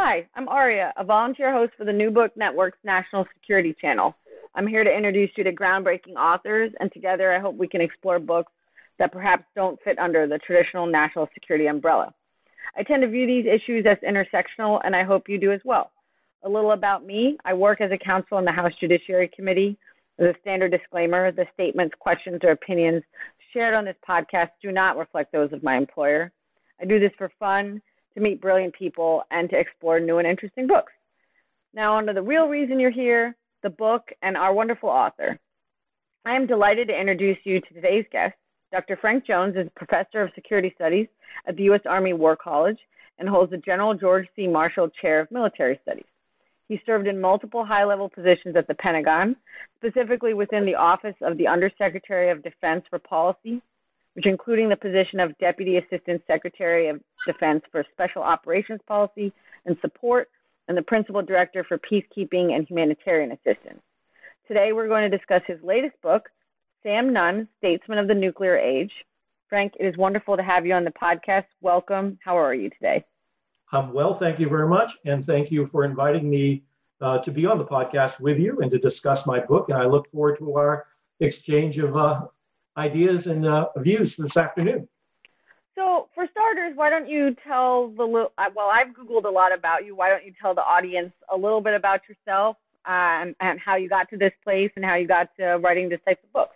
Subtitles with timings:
[0.00, 4.14] Hi, I'm Aria, a volunteer host for the New Book Network's National Security Channel.
[4.54, 8.20] I'm here to introduce you to groundbreaking authors, and together I hope we can explore
[8.20, 8.52] books
[8.98, 12.14] that perhaps don't fit under the traditional national security umbrella.
[12.76, 15.90] I tend to view these issues as intersectional, and I hope you do as well.
[16.44, 17.36] A little about me.
[17.44, 19.76] I work as a counsel in the House Judiciary Committee.
[20.20, 23.02] As a standard disclaimer, the statements, questions, or opinions
[23.50, 26.30] shared on this podcast do not reflect those of my employer.
[26.80, 27.82] I do this for fun
[28.18, 30.92] to meet brilliant people, and to explore new and interesting books.
[31.72, 35.38] Now, on to the real reason you're here, the book, and our wonderful author.
[36.24, 38.34] I am delighted to introduce you to today's guest.
[38.72, 38.96] Dr.
[38.96, 41.06] Frank Jones is a professor of security studies
[41.46, 41.80] at the U.S.
[41.86, 42.86] Army War College
[43.18, 44.48] and holds the General George C.
[44.48, 46.04] Marshall Chair of Military Studies.
[46.68, 49.36] He served in multiple high-level positions at the Pentagon,
[49.76, 53.62] specifically within the Office of the Undersecretary of Defense for Policy,
[54.14, 59.32] which including the position of Deputy Assistant Secretary of Defense for Special Operations Policy
[59.66, 60.30] and Support
[60.68, 63.80] and the Principal Director for Peacekeeping and Humanitarian Assistance.
[64.46, 66.30] Today we're going to discuss his latest book,
[66.82, 69.04] Sam Nunn, Statesman of the Nuclear Age.
[69.48, 71.46] Frank, it is wonderful to have you on the podcast.
[71.60, 72.18] Welcome.
[72.22, 73.04] How are you today?
[73.72, 76.64] I'm well, thank you very much, and thank you for inviting me
[77.00, 79.68] uh, to be on the podcast with you and to discuss my book.
[79.68, 80.86] And I look forward to our
[81.20, 82.22] exchange of uh,
[82.78, 84.88] ideas and uh, views this afternoon.
[85.76, 88.32] So, for starters, why don't you tell the well?
[88.38, 89.94] I've googled a lot about you.
[89.94, 93.88] Why don't you tell the audience a little bit about yourself um, and how you
[93.88, 96.50] got to this place and how you got to writing this type of book?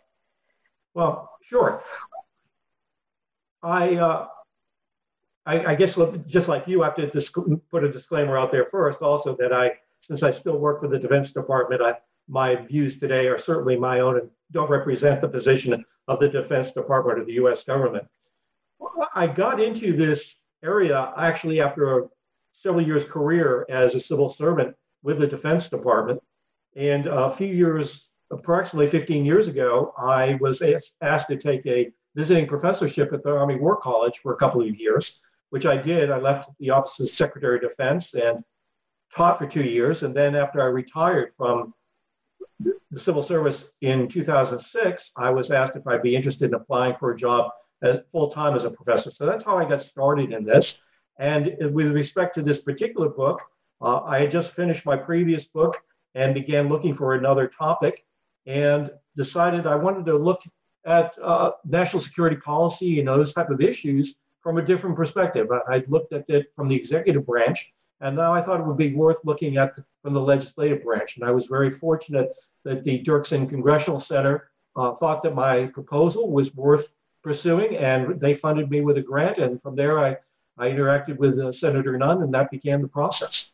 [0.94, 1.82] Well, sure.
[3.62, 4.28] I, uh,
[5.46, 7.32] I, I guess just like you, I have to disc-
[7.70, 8.98] put a disclaimer out there first.
[9.02, 11.94] Also, that I, since I still work for the Defense Department, I,
[12.28, 16.72] my views today are certainly my own and don't represent the position of the Defense
[16.74, 17.58] Department of the U.S.
[17.66, 18.06] government.
[19.14, 20.20] I got into this
[20.64, 22.08] area actually after a
[22.62, 26.22] several years career as a civil servant with the Defense Department.
[26.76, 27.88] And a few years,
[28.30, 30.62] approximately 15 years ago, I was
[31.02, 34.74] asked to take a visiting professorship at the Army War College for a couple of
[34.76, 35.10] years,
[35.50, 36.10] which I did.
[36.10, 38.44] I left the Office of Secretary of Defense and
[39.16, 40.02] taught for two years.
[40.02, 41.74] And then after I retired from
[42.60, 47.12] the civil service in 2006, I was asked if I'd be interested in applying for
[47.12, 47.50] a job
[47.82, 49.10] as full-time as a professor.
[49.16, 50.74] So that's how I got started in this.
[51.18, 53.40] And with respect to this particular book,
[53.80, 55.76] uh, I had just finished my previous book
[56.14, 58.04] and began looking for another topic
[58.46, 60.40] and decided I wanted to look
[60.84, 65.48] at uh, national security policy and those type of issues from a different perspective.
[65.50, 67.71] I, I looked at it from the executive branch,
[68.02, 71.16] and now I thought it would be worth looking at from the legislative branch.
[71.16, 72.32] And I was very fortunate
[72.64, 76.86] that the Dirksen Congressional Center uh, thought that my proposal was worth
[77.22, 79.38] pursuing, and they funded me with a grant.
[79.38, 80.16] And from there, I,
[80.58, 83.44] I interacted with uh, Senator Nunn, and that began the process.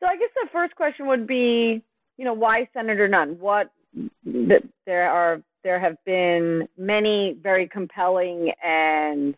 [0.00, 1.82] So I guess the first question would be,
[2.18, 3.38] you know, why Senator Nunn?
[3.38, 3.72] What
[4.86, 9.34] there are there have been many very compelling and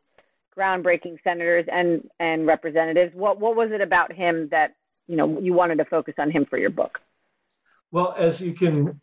[0.58, 3.14] groundbreaking senators and and representatives.
[3.14, 4.74] What what was it about him that
[5.06, 7.00] you know you wanted to focus on him for your book?
[7.92, 9.00] Well, as you can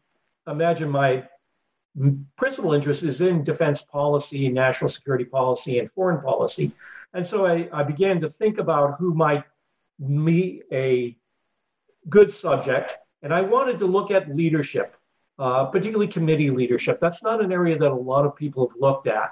[0.47, 1.27] imagine, my
[2.37, 6.71] principal interest is in defense policy, national security policy, and foreign policy.
[7.13, 9.45] And so I, I began to think about who might
[10.05, 11.15] be a
[12.09, 12.91] good subject.
[13.23, 14.95] And I wanted to look at leadership,
[15.39, 16.99] uh, particularly committee leadership.
[16.99, 19.31] That's not an area that a lot of people have looked at.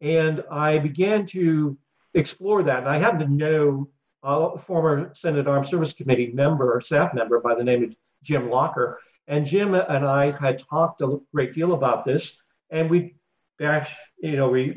[0.00, 1.76] And I began to
[2.14, 2.80] explore that.
[2.80, 3.88] And I happen to know
[4.22, 7.90] a former Senate Armed Service Committee member, staff member by the name of
[8.22, 8.96] Jim Locher.
[9.28, 12.28] And Jim and I had talked a great deal about this,
[12.70, 13.14] and we
[13.60, 14.76] you know, we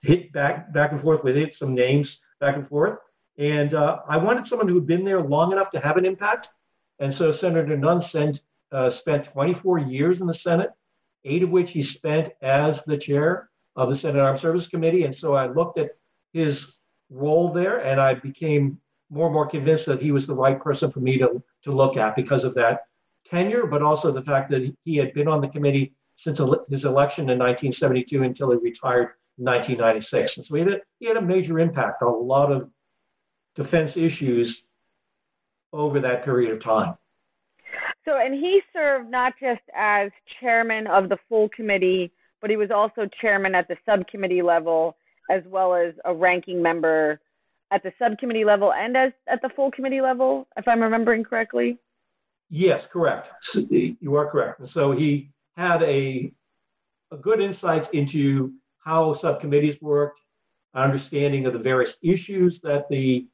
[0.00, 1.22] hit back back and forth.
[1.24, 2.98] with hit some names back and forth,
[3.38, 6.48] and uh, I wanted someone who had been there long enough to have an impact.
[6.98, 8.40] And so Senator Nunn sent,
[8.72, 10.70] uh, spent 24 years in the Senate,
[11.24, 15.04] eight of which he spent as the chair of the Senate Armed Services Committee.
[15.04, 15.90] And so I looked at
[16.32, 16.58] his
[17.10, 18.78] role there, and I became
[19.10, 21.96] more and more convinced that he was the right person for me to, to look
[21.96, 22.82] at because of that
[23.28, 27.28] tenure, but also the fact that he had been on the committee since his election
[27.30, 30.36] in 1972 until he retired in 1996.
[30.36, 32.68] And so he had a, he had a major impact on a lot of
[33.56, 34.62] defense issues
[35.72, 36.94] over that period of time.
[38.04, 42.70] So, and he served not just as chairman of the full committee, but he was
[42.70, 44.96] also chairman at the subcommittee level,
[45.28, 47.20] as well as a ranking member
[47.70, 51.78] at the subcommittee level and as at the full committee level, if I'm remembering correctly.
[52.48, 53.28] Yes, correct.
[53.54, 54.60] You are correct.
[54.72, 56.32] So he had a
[57.12, 58.52] a good insight into
[58.84, 60.20] how subcommittees worked,
[60.74, 63.26] understanding of the various issues that the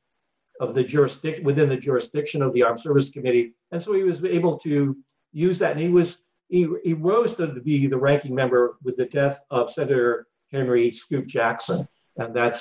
[0.61, 4.23] of the jurisdiction within the jurisdiction of the Armed Services Committee, and so he was
[4.25, 4.97] able to
[5.33, 5.73] use that.
[5.73, 6.17] And he was
[6.49, 11.27] he, he rose to be the ranking member with the death of Senator Henry Scoop
[11.27, 12.61] Jackson, and that's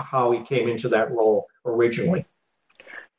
[0.00, 2.24] how he came into that role originally.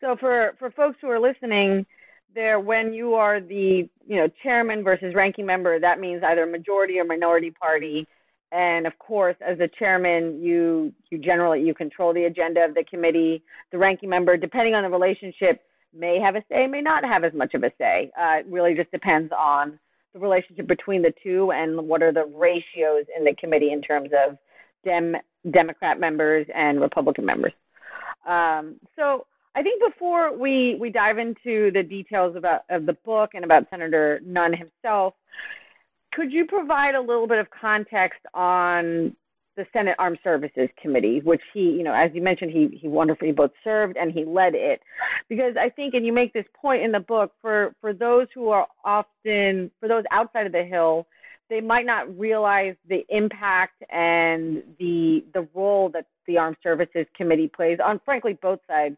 [0.01, 1.85] So for for folks who are listening,
[2.33, 6.99] there when you are the you know chairman versus ranking member, that means either majority
[6.99, 8.07] or minority party.
[8.51, 12.83] And of course, as the chairman, you you generally you control the agenda of the
[12.83, 13.43] committee.
[13.71, 15.63] The ranking member, depending on the relationship,
[15.93, 18.11] may have a say, may not have as much of a say.
[18.15, 19.79] Uh, it really just depends on
[20.15, 24.09] the relationship between the two and what are the ratios in the committee in terms
[24.13, 24.37] of
[24.85, 25.17] Dem
[25.51, 27.51] Democrat members and Republican members.
[28.25, 33.31] Um, so I think before we, we dive into the details about of the book
[33.35, 35.15] and about Senator Nunn himself,
[36.13, 39.17] could you provide a little bit of context on
[39.55, 43.31] the Senate Armed Services Committee, which he, you know, as you mentioned, he, he wonderfully
[43.31, 44.81] both served and he led it.
[45.27, 48.49] Because I think, and you make this point in the book, for, for those who
[48.49, 51.07] are often, for those outside of the Hill,
[51.49, 57.47] they might not realize the impact and the, the role that the Armed Services Committee
[57.47, 58.97] plays on, frankly, both sides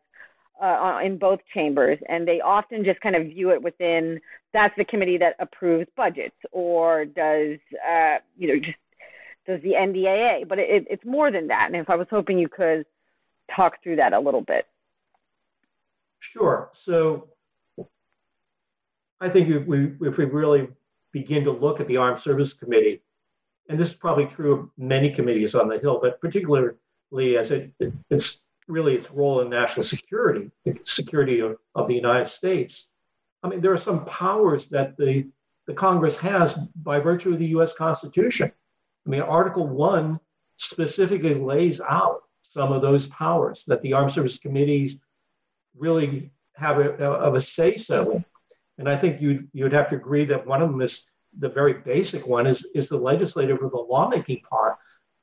[0.61, 4.19] uh, in both chambers, and they often just kind of view it within
[4.53, 8.77] that's the committee that approves budgets or does uh, you know just
[9.47, 10.47] does the NDAA.
[10.47, 11.67] But it, it's more than that.
[11.67, 12.85] And if I was hoping you could
[13.49, 14.67] talk through that a little bit.
[16.19, 16.69] Sure.
[16.85, 17.29] So
[19.19, 20.67] I think if we if we really
[21.11, 23.01] begin to look at the Armed Service Committee,
[23.69, 26.75] and this is probably true of many committees on the Hill, but particularly
[27.37, 31.95] as it, it it's really its role in national security, the security of, of the
[31.95, 32.73] United States.
[33.43, 35.27] I mean, there are some powers that the,
[35.67, 36.51] the Congress has
[36.83, 37.69] by virtue of the U.S.
[37.77, 38.51] Constitution.
[39.07, 40.19] I mean, Article 1
[40.59, 42.23] specifically lays out
[42.53, 44.97] some of those powers that the Armed Services Committees
[45.77, 48.25] really have a, of a say-so in.
[48.77, 50.95] And I think you'd, you'd have to agree that one of them is
[51.39, 54.75] the very basic one is, is the legislative or the lawmaking part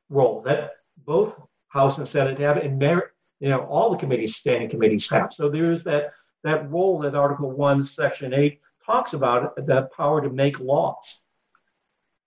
[0.09, 0.73] role that
[1.05, 1.35] both
[1.69, 3.11] House and Senate have merit,
[3.41, 5.31] you know, all the committees, standing committees have.
[5.37, 6.13] So there's that,
[6.45, 10.97] that role that Article 1, Section 8 talks about, the power to make laws.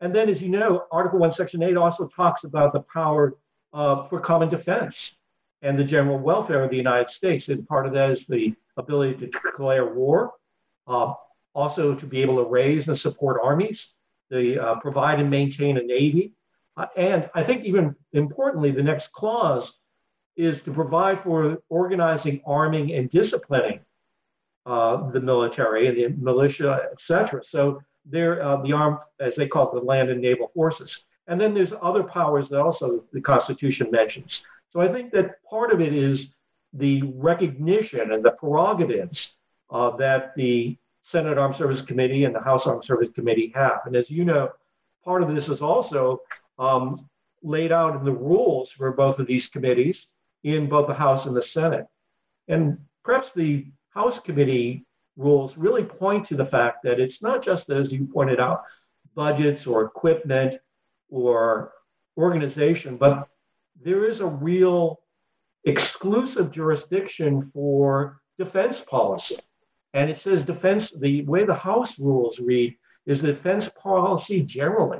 [0.01, 3.33] And then, as you know, Article 1, Section 8 also talks about the power
[3.73, 4.95] uh, for common defense
[5.61, 7.47] and the general welfare of the United States.
[7.47, 10.33] And part of that is the ability to declare war,
[10.85, 11.13] uh,
[11.55, 13.79] also to be able to raise and support armies,
[14.31, 16.33] to uh, provide and maintain a navy.
[16.75, 19.71] Uh, and I think even importantly, the next clause
[20.35, 23.79] is to provide for organizing, arming, and disciplining
[24.67, 27.41] uh, the military and the militia, etc.
[27.49, 30.95] So they're uh, the armed, as they call it, the land and naval forces.
[31.27, 34.31] And then there's other powers that also the Constitution mentions.
[34.71, 36.21] So I think that part of it is
[36.73, 39.19] the recognition and the prerogatives
[39.69, 40.77] uh, that the
[41.11, 43.81] Senate Armed Services Committee and the House Armed Services Committee have.
[43.85, 44.49] And as you know,
[45.03, 46.21] part of this is also
[46.59, 47.07] um,
[47.43, 49.97] laid out in the rules for both of these committees
[50.43, 51.87] in both the House and the Senate.
[52.47, 54.85] And perhaps the House committee
[55.17, 58.63] rules really point to the fact that it's not just, as you pointed out,
[59.15, 60.61] budgets or equipment
[61.09, 61.73] or
[62.17, 63.27] organization, but
[63.83, 64.99] there is a real
[65.65, 69.37] exclusive jurisdiction for defense policy.
[69.93, 74.99] And it says defense, the way the House rules read is defense policy generally.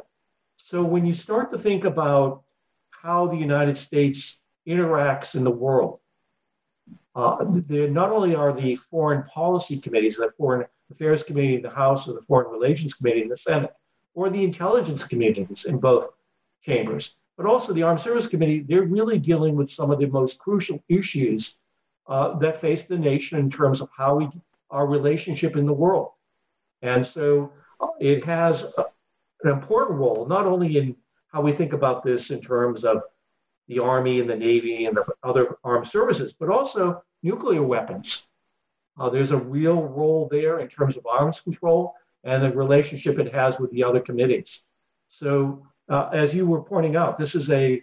[0.69, 2.43] So when you start to think about
[2.91, 4.19] how the United States
[4.67, 5.99] interacts in the world.
[7.17, 7.35] Uh,
[7.67, 12.13] not only are the foreign policy committees, the Foreign Affairs Committee in the House or
[12.13, 13.73] the Foreign Relations Committee in the Senate,
[14.13, 16.11] or the intelligence committees in both
[16.61, 20.37] chambers, but also the Armed Services Committee, they're really dealing with some of the most
[20.37, 21.55] crucial issues
[22.05, 24.29] uh, that face the nation in terms of how we,
[24.69, 26.11] our relationship in the world.
[26.83, 28.85] And so uh, it has a,
[29.43, 30.95] an important role, not only in
[31.33, 32.97] how we think about this in terms of
[33.67, 38.23] the Army and the Navy and the other armed services, but also nuclear weapons.
[38.99, 41.93] Uh, there's a real role there in terms of arms control
[42.23, 44.49] and the relationship it has with the other committees.
[45.19, 47.81] So, uh, as you were pointing out, this is a,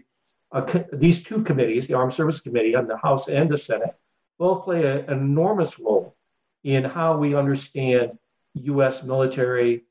[0.53, 3.95] a, these two committees, the Armed Services Committee and the House and the Senate,
[4.38, 6.17] both play a, an enormous role
[6.64, 8.19] in how we understand
[8.55, 9.03] U.S.
[9.05, 9.85] military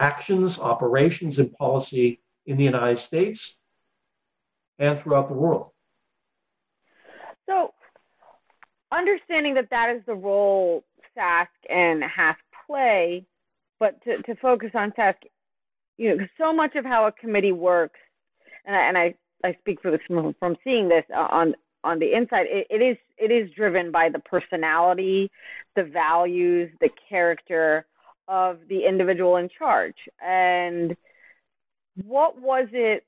[0.00, 3.40] actions, operations, and policy in the United States
[4.78, 5.70] and throughout the world.
[7.48, 7.72] So,
[8.92, 10.84] understanding that that is the role
[11.16, 13.26] SASC and HASC play,
[13.78, 15.14] but to, to focus on SASC,
[15.96, 18.00] you know, so much of how a committee works,
[18.64, 19.14] and I, and I,
[19.44, 21.54] I speak for this from, from seeing this on
[21.84, 25.30] on the inside, it, it is it is driven by the personality,
[25.74, 27.86] the values, the character
[28.26, 30.08] of the individual in charge.
[30.20, 30.96] And
[32.04, 33.04] what was it,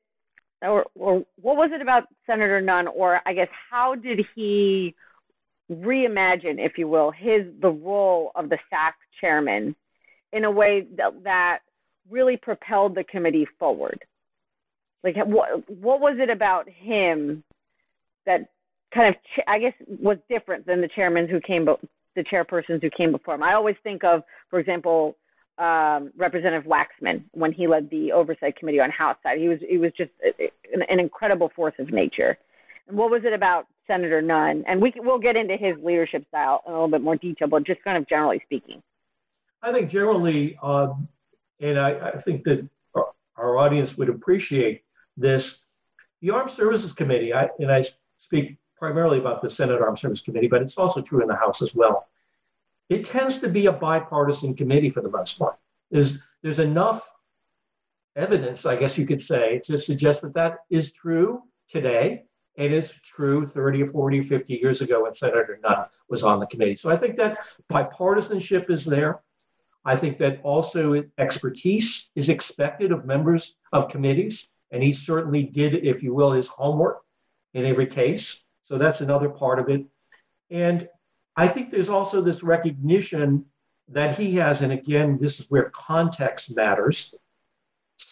[0.62, 4.94] or, or what was it about Senator Nunn, or I guess how did he
[5.70, 9.76] reimagine, if you will, his the role of the SASC chairman
[10.32, 11.60] in a way that, that
[12.08, 14.04] really propelled the committee forward?
[15.02, 17.42] Like, what what was it about him
[18.26, 18.50] that
[18.90, 23.12] kind of, I guess, was different than the chairmen who came, the chairpersons who came
[23.12, 23.42] before him.
[23.42, 25.16] I always think of, for example,
[25.58, 29.38] um, Representative Waxman when he led the Oversight Committee on House side.
[29.38, 32.38] He was he was just an incredible force of nature.
[32.88, 34.62] And what was it about Senator Nunn?
[34.68, 37.64] And we we'll get into his leadership style in a little bit more detail, but
[37.64, 38.80] just kind of generally speaking.
[39.62, 41.08] I think generally, um,
[41.58, 42.68] and I, I think that
[43.36, 44.84] our audience would appreciate
[45.16, 45.44] this.
[46.22, 47.84] The Armed Services Committee, I, and I
[48.22, 51.60] speak primarily about the Senate Armed Services Committee, but it's also true in the House
[51.60, 52.06] as well.
[52.90, 55.58] It tends to be a bipartisan committee for the most part.
[55.90, 57.02] There's, there's enough
[58.16, 62.24] evidence, I guess you could say, to suggest that that is true today,
[62.56, 66.40] and it's true 30 or 40 or 50 years ago when Senator Nunn was on
[66.40, 66.78] the committee.
[66.80, 67.38] So I think that
[67.70, 69.20] bipartisanship is there.
[69.84, 74.38] I think that also expertise is expected of members of committees,
[74.70, 77.02] and he certainly did, if you will, his homework
[77.54, 78.26] in every case.
[78.66, 79.86] So that's another part of it.
[80.50, 80.88] And
[81.36, 83.46] I think there's also this recognition
[83.88, 87.14] that he has, and again, this is where context matters.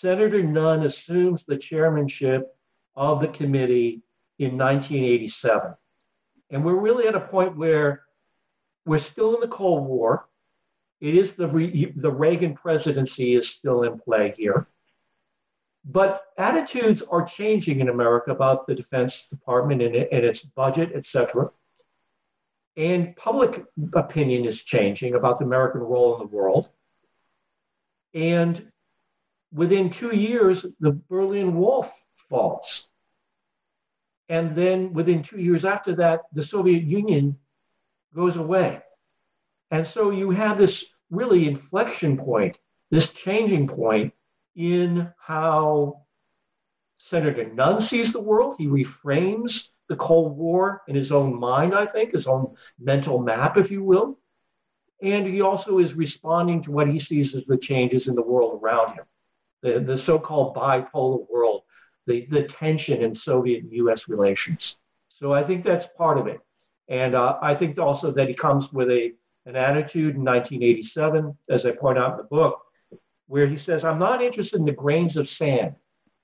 [0.00, 2.56] Senator Nunn assumes the chairmanship
[2.96, 4.02] of the committee
[4.38, 5.74] in 1987.
[6.50, 8.02] And we're really at a point where
[8.86, 10.28] we're still in the Cold War.
[11.00, 14.66] It is the, the Reagan presidency is still in play here.
[15.84, 21.04] But attitudes are changing in America about the Defense Department and, and its budget, et
[21.10, 21.50] cetera.
[22.76, 23.64] And public
[23.94, 26.68] opinion is changing about the American role in the world.
[28.14, 28.70] And
[29.52, 31.90] within two years, the Berlin Wall
[32.28, 32.87] falls.
[34.28, 37.36] And then within two years after that, the Soviet Union
[38.14, 38.80] goes away.
[39.70, 42.56] And so you have this really inflection point,
[42.90, 44.12] this changing point
[44.54, 46.02] in how
[47.10, 48.56] Senator Nunn sees the world.
[48.58, 49.50] He reframes
[49.88, 53.82] the Cold War in his own mind, I think, his own mental map, if you
[53.82, 54.18] will.
[55.00, 58.60] And he also is responding to what he sees as the changes in the world
[58.62, 59.04] around him,
[59.62, 61.62] the, the so-called bipolar world,
[62.08, 64.02] the, the tension in Soviet and U.S.
[64.08, 64.76] relations.
[65.20, 66.40] So I think that's part of it.
[66.88, 69.12] And uh, I think also that he comes with a,
[69.46, 72.60] an attitude in 1987, as I point out in the book,
[73.26, 75.74] where he says, I'm not interested in the grains of sand.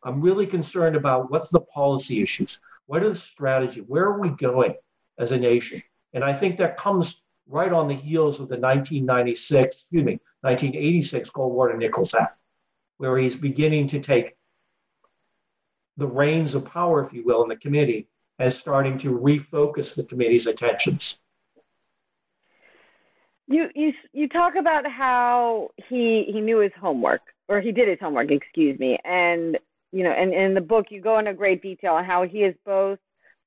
[0.02, 2.56] I'm really concerned about what's the policy issues?
[2.86, 3.84] What are the strategy?
[3.86, 4.74] Where are we going
[5.18, 5.82] as a nation?
[6.14, 7.14] And I think that comes
[7.46, 12.38] right on the heels of the 1996, excuse me, 1986 Goldwater-Nichols Act,
[12.98, 14.36] where he's beginning to take
[15.96, 18.08] the reins of power, if you will, in the committee
[18.38, 21.16] as starting to refocus the committee's attentions.
[23.46, 28.00] You you you talk about how he he knew his homework or he did his
[28.00, 29.58] homework, excuse me, and
[29.92, 32.42] you know, and, and in the book you go into great detail on how he
[32.42, 32.98] is both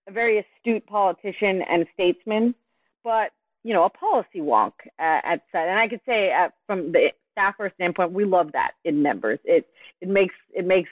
[0.08, 2.56] a very astute politician and statesman,
[3.04, 3.32] but
[3.64, 5.68] you know, a policy wonk at side.
[5.68, 9.40] And I could say uh, from the staffer standpoint, we love that in members.
[9.44, 9.68] It
[10.00, 10.90] it makes it makes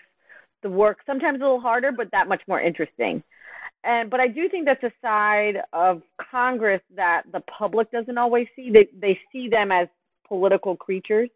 [0.65, 3.23] the work sometimes a little harder, but that much more interesting.
[3.83, 8.47] And but I do think that's a side of Congress that the public doesn't always
[8.55, 8.71] see.
[8.71, 9.87] They they see them as
[10.27, 11.29] political creatures,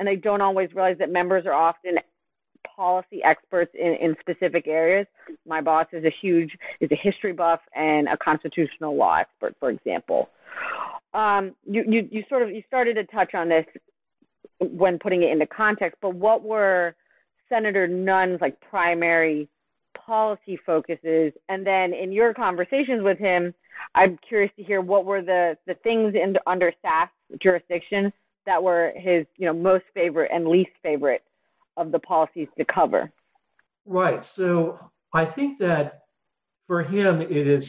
[0.00, 2.00] and they don't always realize that members are often
[2.64, 5.06] policy experts in, in specific areas.
[5.46, 9.70] My boss is a huge is a history buff and a constitutional law expert, for
[9.70, 10.28] example.
[11.14, 13.66] Um, you, you you sort of you started to touch on this
[14.58, 16.96] when putting it into context, but what were
[17.52, 19.48] Senator Nunn's like primary
[19.94, 21.32] policy focuses?
[21.50, 23.54] And then in your conversations with him,
[23.94, 28.10] I'm curious to hear what were the, the things in, under SASC jurisdiction
[28.46, 31.24] that were his you know most favorite and least favorite
[31.76, 33.12] of the policies to cover.
[33.84, 34.22] Right.
[34.36, 34.78] So
[35.12, 36.04] I think that
[36.66, 37.64] for him it is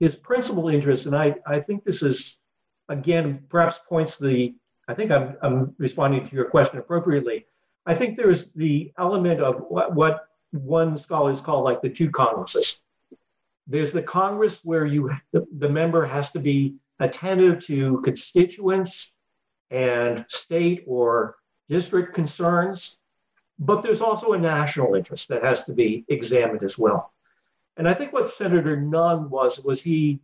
[0.00, 2.22] his principal interest, and I, I think this is,
[2.88, 4.54] again, perhaps points the,
[4.88, 7.46] I think I'm, I'm responding to your question appropriately.
[7.86, 12.76] I think there's the element of what, what one scholars call like the two Congresses.
[13.68, 18.92] There's the Congress where you the, the member has to be attentive to constituents
[19.70, 21.36] and state or
[21.68, 22.96] district concerns,
[23.58, 27.12] but there's also a national interest that has to be examined as well.
[27.76, 30.20] And I think what Senator Nunn was was he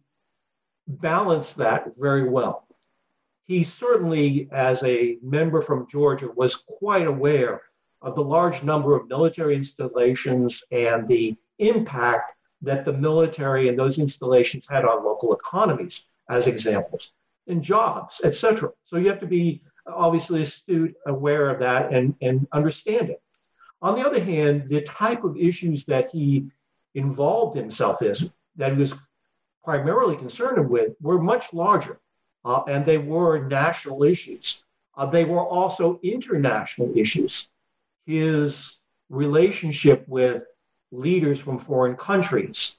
[0.86, 2.66] balanced that very well.
[3.46, 7.62] He certainly, as a member from Georgia, was quite aware
[8.00, 12.32] of the large number of military installations and the impact
[12.62, 15.94] that the military and those installations had on local economies,
[16.28, 17.10] as examples,
[17.48, 18.70] and jobs, etc.
[18.86, 23.20] So you have to be obviously astute, aware of that, and, and understand it.
[23.80, 26.48] On the other hand, the type of issues that he
[26.94, 28.14] involved himself in,
[28.56, 28.92] that he was
[29.64, 31.98] primarily concerned with, were much larger,
[32.44, 34.58] uh, and they were national issues.
[34.96, 37.46] Uh, they were also international issues.
[38.06, 38.54] His
[39.08, 40.42] relationship with
[40.90, 42.72] leaders from foreign countries,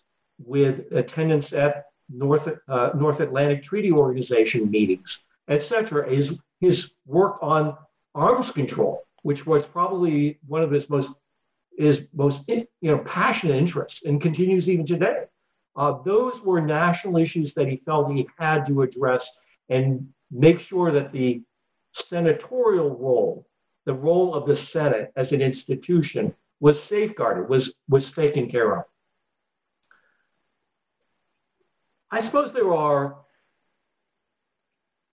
[0.46, 5.18] with attendance at North, uh, North Atlantic Treaty Organization meetings,
[5.48, 6.10] etc.
[6.10, 7.76] His, his work on
[8.14, 11.10] arms control, which was probably one of his most
[11.78, 15.26] his most you know passionate interests and continues even today.
[15.76, 19.22] Uh, those were national issues that he felt he had to address
[19.70, 21.42] and make sure that the
[22.10, 23.48] senatorial role,
[23.86, 28.86] the role of the Senate as an institution, was safeguarded, was, was taken care of.
[32.12, 33.18] I suppose there are,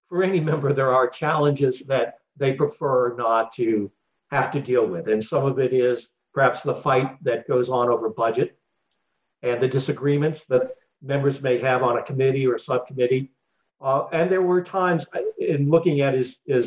[0.08, 3.90] for any member, there are challenges that they prefer not to
[4.30, 5.08] have to deal with.
[5.08, 8.58] And some of it is perhaps the fight that goes on over budget
[9.42, 13.30] and the disagreements that members may have on a committee or a subcommittee.
[13.80, 15.04] Uh, and there were times
[15.38, 16.66] in looking at his, his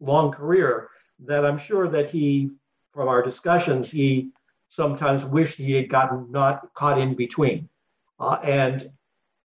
[0.00, 0.88] long career
[1.26, 2.50] that I'm sure that he
[2.98, 4.30] from our discussions, he
[4.70, 7.68] sometimes wished he had gotten not caught in between.
[8.18, 8.90] Uh, and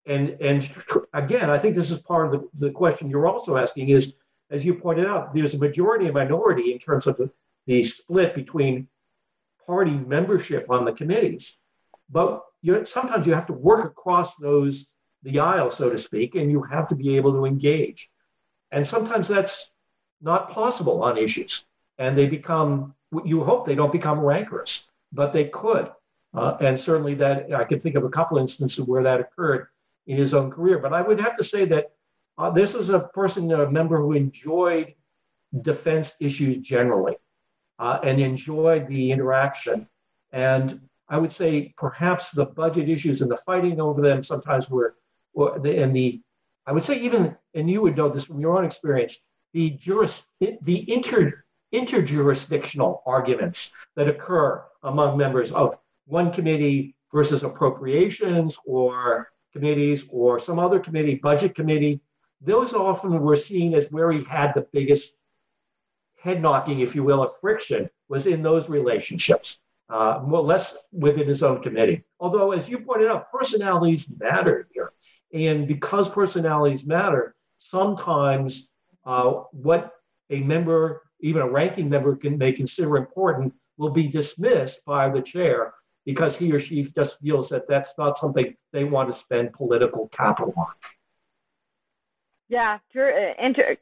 [0.05, 0.69] and and
[1.13, 4.07] again, I think this is part of the, the question you're also asking is,
[4.49, 7.29] as you pointed out, there's a majority and minority in terms of the,
[7.67, 8.87] the split between
[9.65, 11.45] party membership on the committees.
[12.09, 14.85] But you, sometimes you have to work across those
[15.23, 18.09] the aisle, so to speak, and you have to be able to engage.
[18.71, 19.51] And sometimes that's
[20.21, 21.63] not possible on issues,
[21.97, 22.93] and they become
[23.25, 24.71] you hope they don't become rancorous,
[25.11, 25.91] but they could.
[26.33, 29.67] Uh, and certainly that I can think of a couple instances where that occurred
[30.07, 30.79] in his own career.
[30.79, 31.91] But I would have to say that
[32.37, 34.93] uh, this is a person, a member who enjoyed
[35.61, 37.17] defense issues generally
[37.79, 39.87] uh, and enjoyed the interaction.
[40.31, 40.79] And
[41.09, 44.95] I would say perhaps the budget issues and the fighting over them sometimes were,
[45.33, 46.21] were the, and the,
[46.67, 49.13] I would say even, and you would know this from your own experience,
[49.53, 53.57] the juris, the inter interjurisdictional arguments
[53.95, 61.15] that occur among members of one committee versus appropriations or committees or some other committee,
[61.15, 62.01] budget committee,
[62.41, 65.03] those often were seen as where he had the biggest
[66.21, 69.57] head knocking, if you will, of friction was in those relationships,
[69.89, 72.03] uh, more less within his own committee.
[72.19, 74.91] Although, as you pointed out, personalities matter here.
[75.33, 77.35] And because personalities matter,
[77.69, 78.67] sometimes
[79.05, 79.93] uh, what
[80.29, 85.21] a member even a ranking member can, may consider important will be dismissed by the
[85.21, 85.73] chair
[86.05, 90.09] because he or she just feels that that's not something they want to spend political
[90.09, 90.67] capital on.
[92.49, 93.77] Yeah, jur- uh, inter-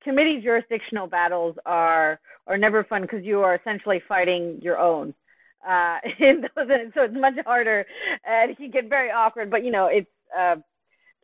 [0.00, 5.14] committee jurisdictional battles are are never fun because you are essentially fighting your own.
[5.66, 7.86] Uh, those, so it's much harder,
[8.24, 9.50] and it can get very awkward.
[9.50, 10.56] But you know, it's uh,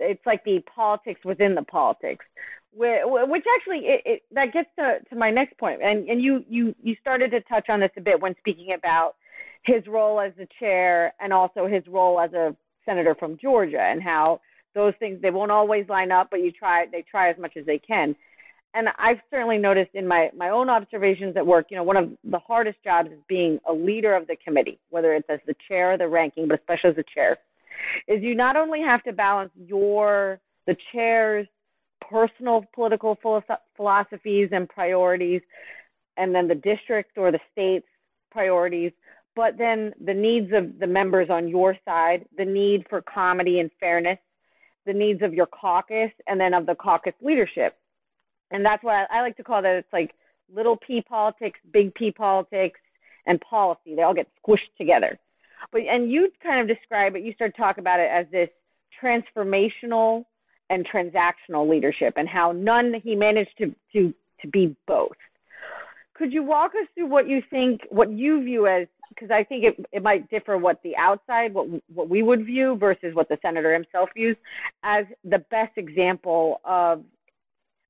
[0.01, 2.25] it's like the politics within the politics
[2.73, 5.81] which actually it, it, that gets to, to my next point.
[5.83, 9.17] And, and you, you, you started to touch on this a bit when speaking about
[9.63, 14.03] his role as the chair and also his role as a senator from Georgia and
[14.03, 14.41] how
[14.75, 17.67] those things they won't always line up but you try they try as much as
[17.67, 18.15] they can.
[18.73, 22.17] And I've certainly noticed in my, my own observations at work, you know, one of
[22.23, 25.93] the hardest jobs is being a leader of the committee, whether it's as the chair
[25.93, 27.39] or the ranking, but especially as the chair,
[28.07, 31.47] is you not only have to balance your the chair's
[32.01, 33.19] personal political
[33.77, 35.43] philosophies and priorities,
[36.17, 37.89] and then the district or the state's
[38.31, 38.93] priorities,
[39.37, 43.71] but then the needs of the members on your side, the need for comedy and
[43.81, 44.19] fairness,
[44.87, 47.77] the needs of your caucus, and then of the caucus leadership.
[48.51, 50.15] And that's why I like to call that it's like
[50.53, 52.81] little p politics, big P politics,
[53.27, 53.95] and policy.
[53.95, 55.19] They all get squished together.
[55.71, 58.51] But and you kind of describe it, you start to talk about it as this
[59.01, 60.25] transformational
[60.71, 65.17] and transactional leadership and how Nunn he managed to, to, to be both.
[66.15, 69.65] Could you walk us through what you think, what you view as, because I think
[69.65, 73.39] it, it might differ what the outside, what, what we would view versus what the
[73.43, 74.37] senator himself views
[74.83, 77.03] as the best example of,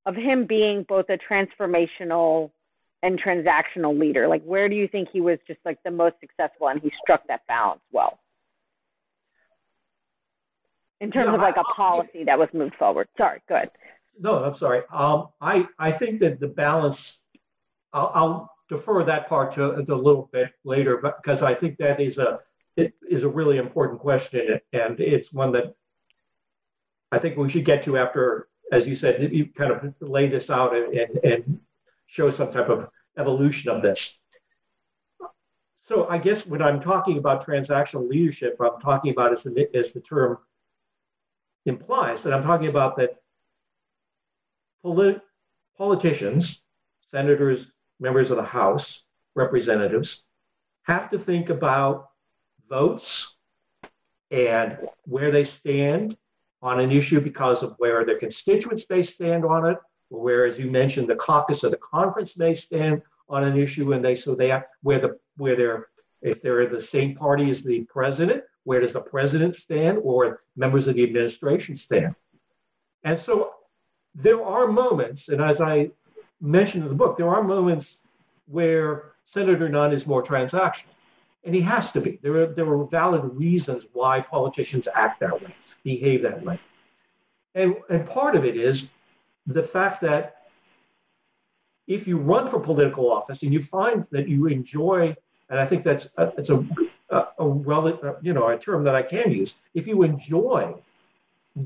[0.06, 2.50] of him being both a transformational
[3.02, 4.26] and transactional leader?
[4.28, 7.26] Like, where do you think he was just like the most successful and he struck
[7.28, 8.18] that balance well?
[11.00, 13.08] In terms Yeah, of like a I- I- policy that was moved forward.
[13.16, 13.70] Sorry, go ahead.
[14.18, 14.82] No, I'm sorry.
[14.92, 16.98] Um, I I think that the balance.
[17.92, 21.78] I'll, I'll defer that part to, to a little bit later, but because I think
[21.78, 22.40] that is a
[22.76, 25.74] it is a really important question, and it's one that
[27.12, 30.50] I think we should get to after, as you said, you kind of lay this
[30.50, 31.60] out and and, and
[32.12, 33.98] show some type of evolution of this.
[35.88, 39.86] So I guess when I'm talking about transactional leadership, I'm talking about as the, as
[39.92, 40.38] the term
[41.66, 43.20] implies that I'm talking about that
[44.82, 45.22] polit-
[45.76, 46.60] politicians,
[47.10, 47.66] senators,
[47.98, 48.86] members of the House,
[49.34, 50.22] representatives,
[50.82, 52.10] have to think about
[52.68, 53.04] votes
[54.30, 56.16] and where they stand
[56.62, 59.78] on an issue because of where their constituents may stand on it,
[60.10, 64.04] where, as you mentioned, the caucus of the conference may stand on an issue, and
[64.04, 65.88] they so they where the where they're
[66.22, 70.86] if they're the same party as the president, where does the president stand, or members
[70.86, 72.14] of the administration stand?
[73.04, 73.52] And so
[74.14, 75.90] there are moments, and as I
[76.40, 77.86] mentioned in the book, there are moments
[78.46, 80.94] where Senator Nunn is more transactional.
[81.44, 82.18] And he has to be.
[82.22, 86.60] There are, there are valid reasons why politicians act that way, behave that way.
[87.54, 88.82] And, and part of it is
[89.46, 90.36] the fact that
[91.86, 95.14] if you run for political office and you find that you enjoy,
[95.48, 96.64] and I think that's a, it's a,
[97.10, 99.52] a, a rel- uh, you know a term that I can use.
[99.74, 100.74] If you enjoy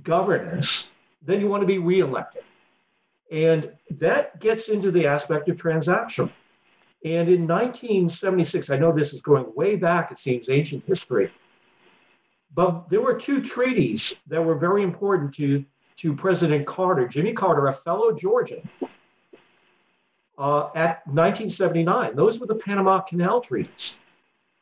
[0.02, 0.87] governance,
[1.22, 2.42] then you want to be reelected.
[3.30, 6.30] And that gets into the aspect of transaction.
[7.04, 11.30] And in 1976, I know this is going way back, it seems ancient history,
[12.54, 15.64] but there were two treaties that were very important to,
[16.00, 18.68] to President Carter, Jimmy Carter, a fellow Georgian,
[20.38, 22.16] uh, at 1979.
[22.16, 23.92] Those were the Panama Canal treaties.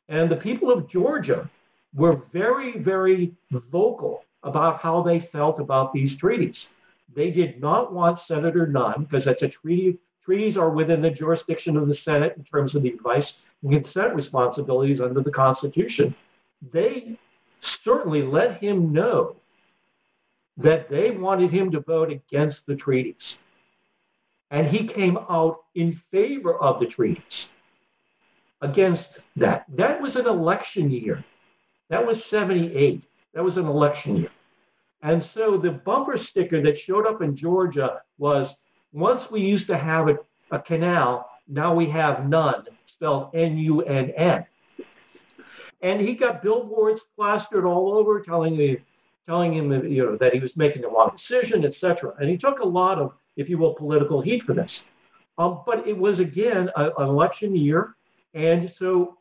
[0.09, 1.49] And the people of Georgia
[1.95, 6.66] were very, very vocal about how they felt about these treaties.
[7.14, 9.99] They did not want Senator Nunn, because that's a treaty.
[10.25, 14.14] Treaties are within the jurisdiction of the Senate in terms of the advice and consent
[14.14, 16.14] responsibilities under the Constitution.
[16.73, 17.18] They
[17.85, 19.37] certainly let him know
[20.57, 23.37] that they wanted him to vote against the treaties.
[24.51, 27.47] And he came out in favor of the treaties
[28.61, 29.65] against that.
[29.77, 31.25] That was an election year.
[31.88, 33.03] That was 78.
[33.35, 34.31] That was an election year.
[35.03, 38.55] And so the bumper sticker that showed up in Georgia was
[38.93, 40.19] once we used to have a,
[40.51, 44.47] a canal, now we have none, spelled N-U-N-N.
[45.81, 48.79] And he got billboards plastered all over telling me,
[49.27, 52.15] telling him you know, that he was making the wrong decision, etc.
[52.19, 54.81] And he took a lot of, if you will, political heat for this.
[55.39, 57.95] Um, but it was, again, a, an election year.
[58.35, 59.17] And so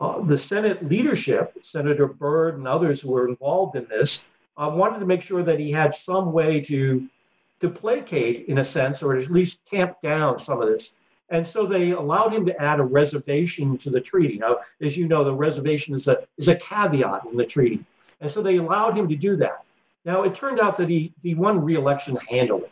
[0.00, 4.18] uh, the Senate leadership, Senator Byrd and others who were involved in this,
[4.56, 7.08] uh, wanted to make sure that he had some way to
[7.60, 10.82] to placate, in a sense, or at least tamp down some of this.
[11.28, 14.36] And so they allowed him to add a reservation to the treaty.
[14.36, 17.84] Now, as you know, the reservation is a is a caveat in the treaty,
[18.22, 19.64] and so they allowed him to do that.
[20.06, 22.70] Now, it turned out that he he won re-election handily,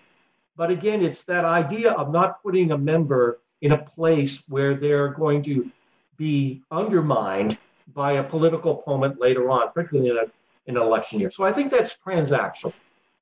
[0.56, 5.12] but again, it's that idea of not putting a member in a place where they're
[5.12, 5.70] going to
[6.16, 7.58] be undermined
[7.94, 10.24] by a political opponent later on, particularly in a
[10.66, 11.32] in an election year.
[11.34, 12.72] So I think that's transactional.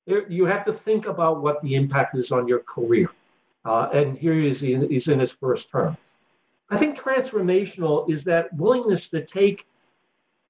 [0.07, 3.09] There, you have to think about what the impact is on your career.
[3.65, 5.97] Uh, and here he is, he's in his first term.
[6.71, 9.65] I think transformational is that willingness to take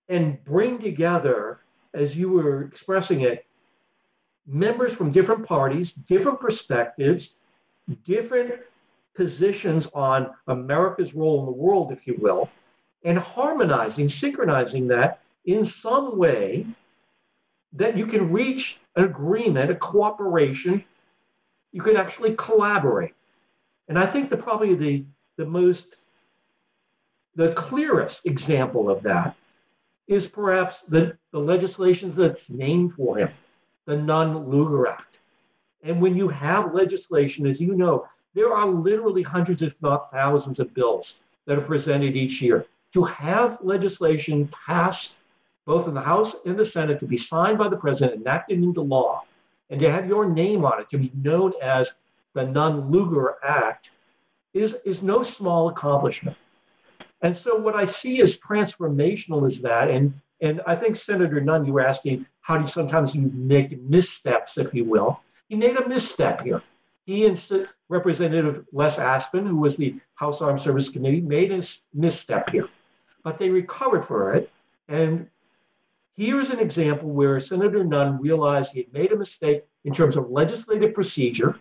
[0.09, 1.61] and bring together,
[1.95, 3.47] as you were expressing it,
[4.47, 7.29] members from different parties, different perspectives,
[8.07, 8.55] different
[9.15, 12.49] positions on America's role in the world, if you will,
[13.05, 16.67] and harmonizing, synchronizing that in some way
[17.73, 20.85] that you can reach an agreement, a cooperation,
[21.73, 23.15] you can actually collaborate.
[23.89, 25.05] And I think the probably the,
[25.37, 25.85] the most,
[27.35, 29.37] the clearest example of that
[30.07, 33.31] is perhaps the, the legislation that's named for him,
[33.87, 35.17] the Nunn-Lugar Act.
[35.83, 40.59] And when you have legislation, as you know, there are literally hundreds, if not thousands,
[40.59, 41.15] of bills
[41.47, 42.67] that are presented each year.
[42.95, 45.11] To have legislation passed
[45.67, 48.63] both in the House and the Senate, to be signed by the president, and enacted
[48.63, 49.25] into law,
[49.69, 51.87] and to have your name on it, to be known as
[52.35, 53.91] the Nunn-Lugar Act,
[54.55, 56.37] is, is no small accomplishment.
[57.21, 61.65] And so what I see as transformational is that, and, and I think Senator Nunn,
[61.65, 65.21] you were asking how do you sometimes you make missteps, if you will.
[65.49, 66.63] He made a misstep here.
[67.05, 67.41] He and
[67.89, 71.63] Representative Les Aspin, who was the House Armed Services Committee, made a
[71.95, 72.69] misstep here.
[73.25, 74.51] But they recovered for it.
[74.89, 75.29] And
[76.17, 80.31] here's an example where Senator Nunn realized he had made a mistake in terms of
[80.31, 81.57] legislative procedure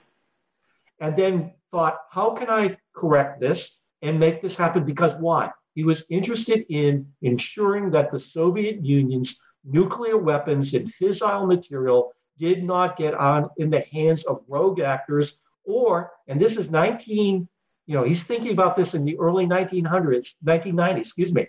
[0.99, 3.59] and then thought, how can I correct this
[4.01, 4.85] and make this happen?
[4.85, 5.51] Because why?
[5.77, 9.31] He was interested in ensuring that the Soviet Union's
[9.63, 15.33] nuclear weapons and fissile material did not get on in the hands of rogue actors
[15.65, 17.47] or, and this is 19,
[17.85, 21.45] you know, he's thinking about this in the early 1900s, 1990s, excuse me.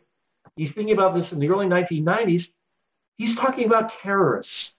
[0.56, 2.42] He's thinking about this in the early 1990s.
[3.16, 4.72] He's talking about terrorists.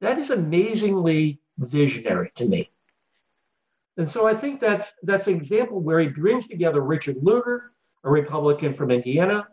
[0.00, 2.72] That is amazingly visionary to me.
[3.96, 7.70] And so I think that's that's an example where he brings together Richard Lugar,
[8.06, 9.48] a Republican from Indiana.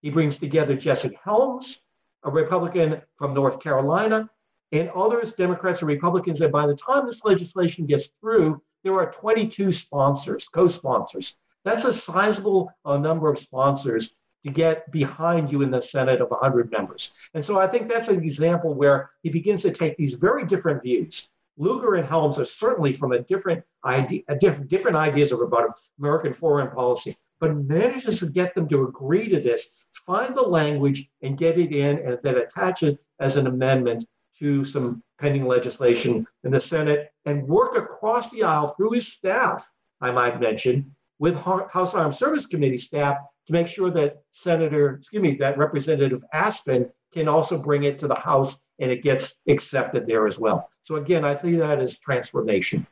[0.00, 1.76] He brings together Jesse Helms,
[2.24, 4.28] a Republican from North Carolina,
[4.72, 6.40] and others, Democrats and Republicans.
[6.40, 11.30] And by the time this legislation gets through, there are 22 sponsors, co-sponsors.
[11.64, 14.08] That's a sizable uh, number of sponsors
[14.46, 17.10] to get behind you in the Senate of 100 members.
[17.34, 20.82] And so I think that's an example where he begins to take these very different
[20.82, 21.14] views.
[21.58, 26.70] Lugar and Helms are certainly from a different idea, different, different ideas about American foreign
[26.70, 29.62] policy, but manages to get them to agree to this,
[30.06, 34.06] find the language and get it in and then attach it as an amendment
[34.38, 39.62] to some pending legislation in the Senate and work across the aisle through his staff,
[40.00, 45.22] I might mention, with House Armed Service Committee staff to make sure that Senator, excuse
[45.22, 50.06] me, that Representative Aspin can also bring it to the House and it gets accepted
[50.06, 50.70] there as well.
[50.84, 52.86] So again, I see that as transformation.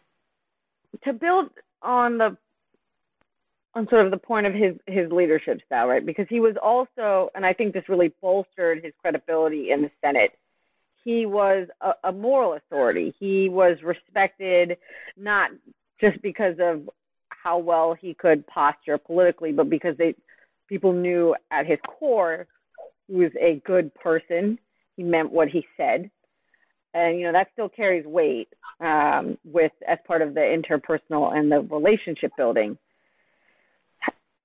[1.02, 2.36] To build on the
[3.74, 6.04] on sort of the point of his his leadership style, right?
[6.04, 10.36] Because he was also, and I think this really bolstered his credibility in the Senate.
[11.04, 13.14] He was a, a moral authority.
[13.18, 14.78] He was respected
[15.16, 15.52] not
[16.00, 16.88] just because of
[17.28, 20.14] how well he could posture politically, but because they
[20.68, 22.46] people knew at his core
[23.06, 24.58] he was a good person.
[24.96, 26.10] He meant what he said,
[26.94, 31.50] and you know that still carries weight um, with as part of the interpersonal and
[31.50, 32.76] the relationship building.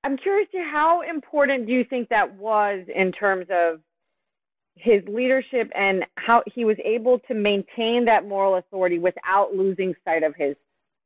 [0.03, 3.79] I'm curious to how important do you think that was in terms of
[4.75, 10.23] his leadership and how he was able to maintain that moral authority without losing sight
[10.23, 10.55] of his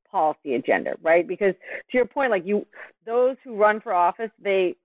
[0.09, 1.27] policy agenda, right?
[1.27, 1.53] Because
[1.89, 2.65] to your point, like you,
[3.05, 4.75] those who run for office, they,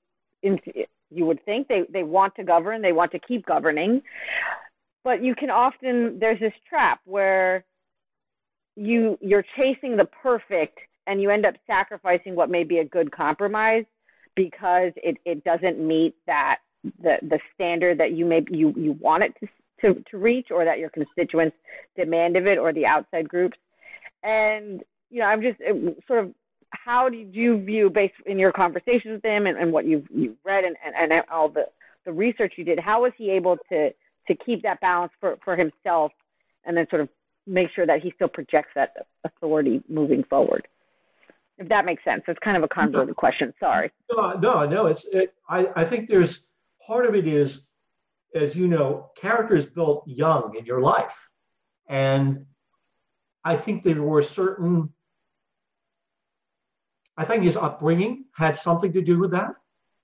[0.43, 4.03] you would think they, they want to govern, they want to keep governing,
[5.05, 7.65] but you can often there's this trap where
[8.77, 13.13] you you're chasing the perfect and you end up sacrificing what may be a good
[13.13, 13.85] compromise
[14.35, 16.61] because it, it doesn't meet that
[17.01, 19.49] the the standard that you may you you want it to
[19.81, 21.57] to, to reach or that your constituents
[21.97, 23.59] demand of it or the outside groups
[24.23, 25.75] and you know i'm just uh,
[26.07, 26.35] sort of
[26.71, 30.37] how did you view based in your conversations with him and, and what you've you've
[30.45, 31.69] read and, and, and all the
[32.05, 33.95] the research you did how was he able to
[34.27, 36.13] to keep that balance for, for himself
[36.65, 37.09] and then sort of
[37.47, 40.69] make sure that he still projects that authority moving forward.
[41.59, 42.25] If that makes sense.
[42.29, 43.53] It's kind of a convoluted question.
[43.61, 43.91] Sorry.
[44.11, 44.87] No, no, no.
[44.87, 45.03] It's.
[45.13, 46.41] It, I, I think there's
[46.87, 47.59] part of it is,
[48.35, 51.13] as you know, character is built young in your life,
[51.89, 52.47] and
[53.45, 54.91] I think there were certain.
[57.17, 59.55] I think his upbringing had something to do with that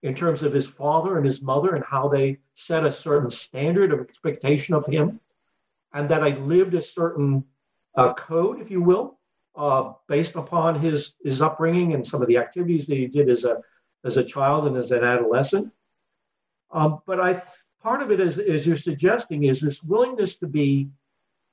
[0.02, 3.92] in terms of his father and his mother and how they set a certain standard
[3.92, 5.18] of expectation of him,
[5.94, 7.42] and that I lived a certain
[7.96, 9.17] uh, code, if you will,
[9.58, 13.44] uh, based upon his his upbringing and some of the activities that he did as
[13.44, 13.60] a
[14.04, 15.70] as a child and as an adolescent.
[16.70, 17.42] Um, but I
[17.82, 20.88] part of it, as, you're suggesting, is this willingness to be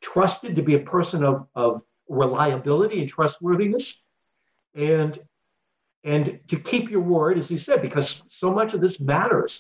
[0.02, 3.86] trusted, to be a person of, of reliability and trustworthiness,
[4.76, 5.20] and
[6.04, 9.52] and to keep your word, as you said, because so much of this matters,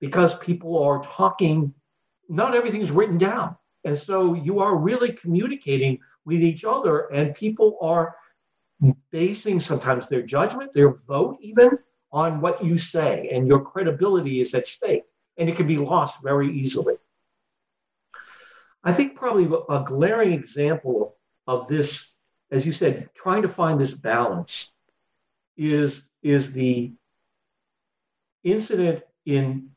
[0.00, 1.72] because people are talking,
[2.28, 3.54] not everything's written down.
[3.84, 8.14] And so you are really communicating with each other, and people are
[9.10, 11.70] basing sometimes their judgment, their vote even,
[12.12, 15.04] on what you say, and your credibility is at stake,
[15.38, 16.94] and it can be lost very easily.
[18.84, 21.88] I think probably a glaring example of this,
[22.50, 24.50] as you said, trying to find this balance
[25.56, 26.92] is, is the
[28.44, 29.70] incident in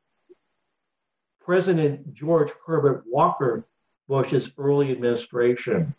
[1.39, 3.65] President George Herbert Walker
[4.08, 5.93] Bush's early administration,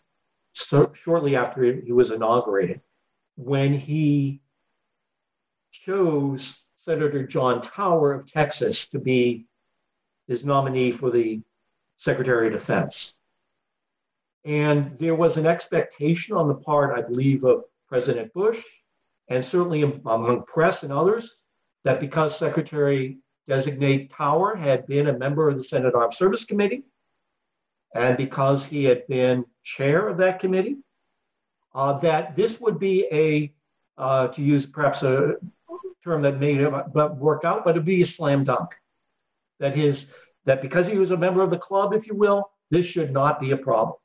[0.69, 2.81] so shortly after he was inaugurated,
[3.35, 4.41] when he
[5.85, 6.41] chose
[6.85, 9.45] Senator John Tower of Texas to be
[10.27, 11.41] his nominee for the
[11.99, 12.95] Secretary of Defense.
[14.45, 18.59] And there was an expectation on the part, I believe, of President Bush,
[19.29, 21.29] and certainly among press and others,
[21.83, 23.17] that because Secretary
[23.47, 26.83] designate Tower had been a member of the Senate Armed Service Committee,
[27.93, 29.45] and because he had been
[29.77, 30.77] chair of that committee,
[31.73, 33.53] uh, that this would be a,
[34.01, 35.35] uh, to use perhaps a
[36.03, 38.69] term that may not work out, but it'd be a slam dunk.
[39.59, 39.97] That his,
[40.45, 43.39] that because he was a member of the club, if you will, this should not
[43.39, 43.97] be a problem.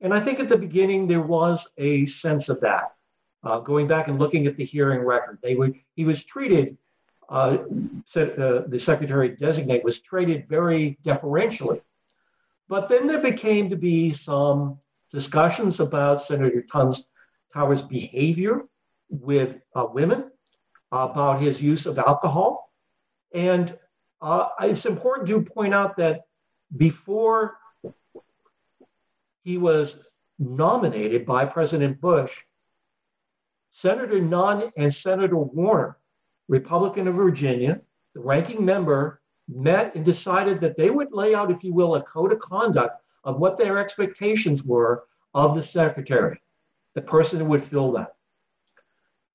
[0.00, 2.94] And I think at the beginning there was a sense of that.
[3.44, 6.76] Uh, going back and looking at the hearing record, they were, he was treated
[7.32, 7.56] uh,
[8.14, 11.80] uh, the secretary designate was treated very deferentially.
[12.72, 14.78] But then there became to be some
[15.12, 17.02] discussions about Senator Tons
[17.52, 18.62] Tower's behavior
[19.10, 20.30] with uh, women,
[20.90, 22.72] about his use of alcohol.
[23.34, 23.76] And
[24.22, 26.22] uh, it's important to point out that
[26.78, 27.58] before
[29.44, 29.94] he was
[30.38, 32.30] nominated by President Bush,
[33.82, 35.98] Senator Nunn and Senator Warner
[36.48, 37.82] Republican of Virginia,
[38.14, 39.20] the ranking member,
[39.56, 43.02] met and decided that they would lay out, if you will, a code of conduct
[43.24, 46.40] of what their expectations were of the secretary,
[46.94, 48.14] the person who would fill that.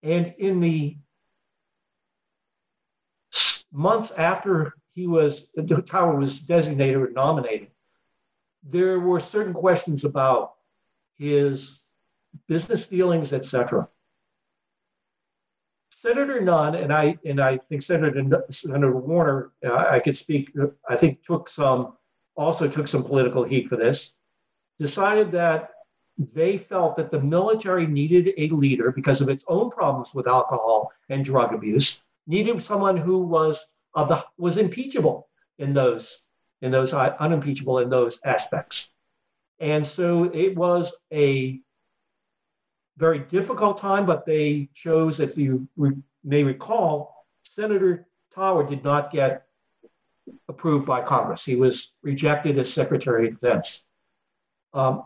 [0.03, 0.97] And in the
[3.71, 7.69] months after he was, the Tower was designated or nominated,
[8.63, 10.55] there were certain questions about
[11.17, 11.79] his
[12.47, 13.87] business dealings, etc.
[16.01, 18.23] Senator Nunn and I and I think Senator
[18.61, 20.51] Senator Warner, uh, I could speak.
[20.89, 21.93] I think took some
[22.35, 24.11] also took some political heat for this.
[24.79, 25.71] Decided that
[26.33, 30.91] they felt that the military needed a leader because of its own problems with alcohol
[31.09, 31.97] and drug abuse.
[32.27, 33.57] Needed someone who was
[33.95, 36.05] of the was impeachable in those
[36.61, 38.75] in those uh, unimpeachable in those aspects.
[39.59, 41.59] And so it was a
[42.97, 49.11] very difficult time, but they chose, if you re- may recall, Senator Tower did not
[49.11, 49.45] get
[50.49, 51.41] approved by Congress.
[51.45, 53.67] He was rejected as Secretary of Defense.
[54.73, 55.03] Um,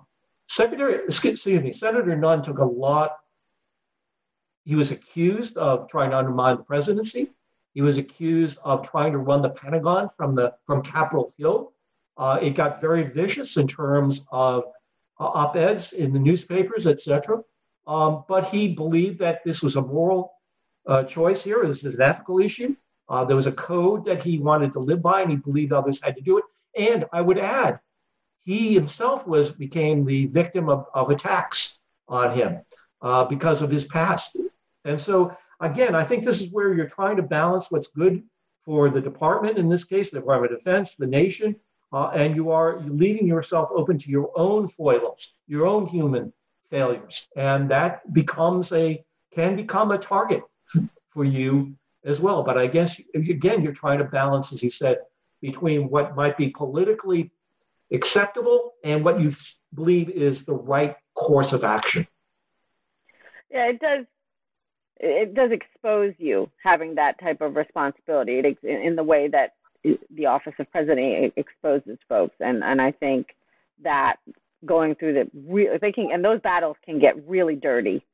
[0.49, 3.17] Secretary, excuse me, Senator Nunn took a lot.
[4.65, 7.31] He was accused of trying to undermine the presidency.
[7.73, 11.71] He was accused of trying to run the Pentagon from the from Capitol Hill.
[12.17, 14.63] Uh, it got very vicious in terms of
[15.19, 17.41] uh, op-eds in the newspapers, etc.
[17.87, 20.33] Um, but he believed that this was a moral
[20.87, 21.63] uh, choice here.
[21.67, 22.75] This is an ethical issue.
[23.09, 25.99] Uh, there was a code that he wanted to live by, and he believed others
[26.01, 26.45] had to do it.
[26.77, 27.79] And I would add,
[28.43, 31.57] he himself was became the victim of, of attacks
[32.07, 32.61] on him
[33.01, 34.23] uh, because of his past.
[34.85, 38.23] And so, again, I think this is where you're trying to balance what's good
[38.63, 41.55] for the department, in this case, the Department of Defense, the nation,
[41.91, 46.31] uh, and you are leaving yourself open to your own foibles, your own human
[46.71, 47.21] failures.
[47.35, 49.03] And that becomes a,
[49.35, 50.41] can become a target
[51.13, 52.41] for you as well.
[52.41, 54.97] But I guess, again, you're trying to balance, as you said,
[55.41, 57.29] between what might be politically
[57.91, 59.35] acceptable and what you
[59.75, 62.07] believe is the right course of action.
[63.49, 64.05] Yeah, it does.
[64.97, 70.27] It does expose you having that type of responsibility it, in the way that the
[70.27, 73.35] office of president exposes folks, and and I think
[73.81, 74.19] that
[74.65, 78.05] going through the can and those battles can get really dirty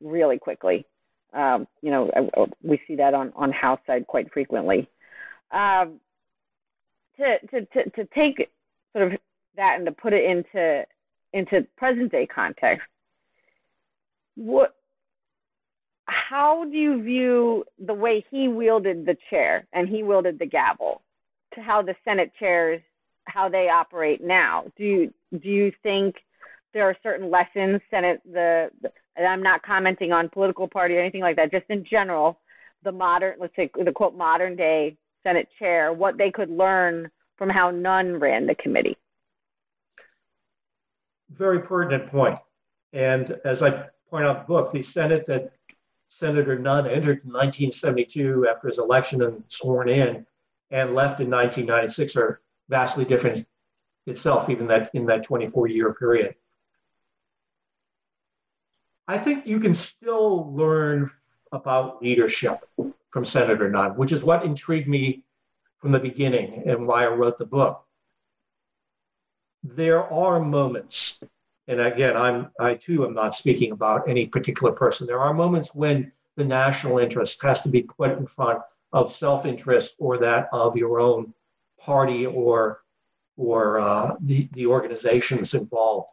[0.00, 0.86] really quickly.
[1.32, 2.10] Um, you know
[2.62, 4.88] we see that on on house side quite frequently.
[5.50, 6.00] Um,
[7.18, 8.50] to, to to to take
[8.94, 9.18] sort of
[9.56, 10.86] that and to put it into
[11.32, 12.86] into present day context
[14.34, 14.76] what
[16.06, 21.02] how do you view the way he wielded the chair and he wielded the gavel
[21.52, 22.82] to how the senate chairs
[23.26, 24.64] how they operate now?
[24.76, 26.24] Do you do you think
[26.74, 31.00] there are certain lessons Senate the, the and I'm not commenting on political party or
[31.00, 32.40] anything like that, just in general,
[32.82, 37.48] the modern let's say the quote modern day Senate chair, what they could learn from
[37.48, 38.96] how Nunn ran the committee.
[41.30, 42.38] Very pertinent point.
[42.92, 45.52] And as I point out in the book, the Senate that
[46.20, 50.26] Senator Nunn entered in 1972 after his election and sworn in
[50.70, 53.46] and left in 1996 are vastly different
[54.06, 56.34] itself, even that in that 24-year period.
[59.08, 61.10] I think you can still learn
[61.52, 62.60] about leadership
[63.10, 65.22] from Senator Nunn, which is what intrigued me
[65.80, 67.84] from the beginning and why I wrote the book.
[69.62, 71.14] There are moments,
[71.68, 75.06] and again, I'm, I too am not speaking about any particular person.
[75.06, 78.60] There are moments when the national interest has to be put in front
[78.92, 81.34] of self-interest or that of your own
[81.78, 82.81] party or
[83.36, 86.08] or uh, the, the organizations involved.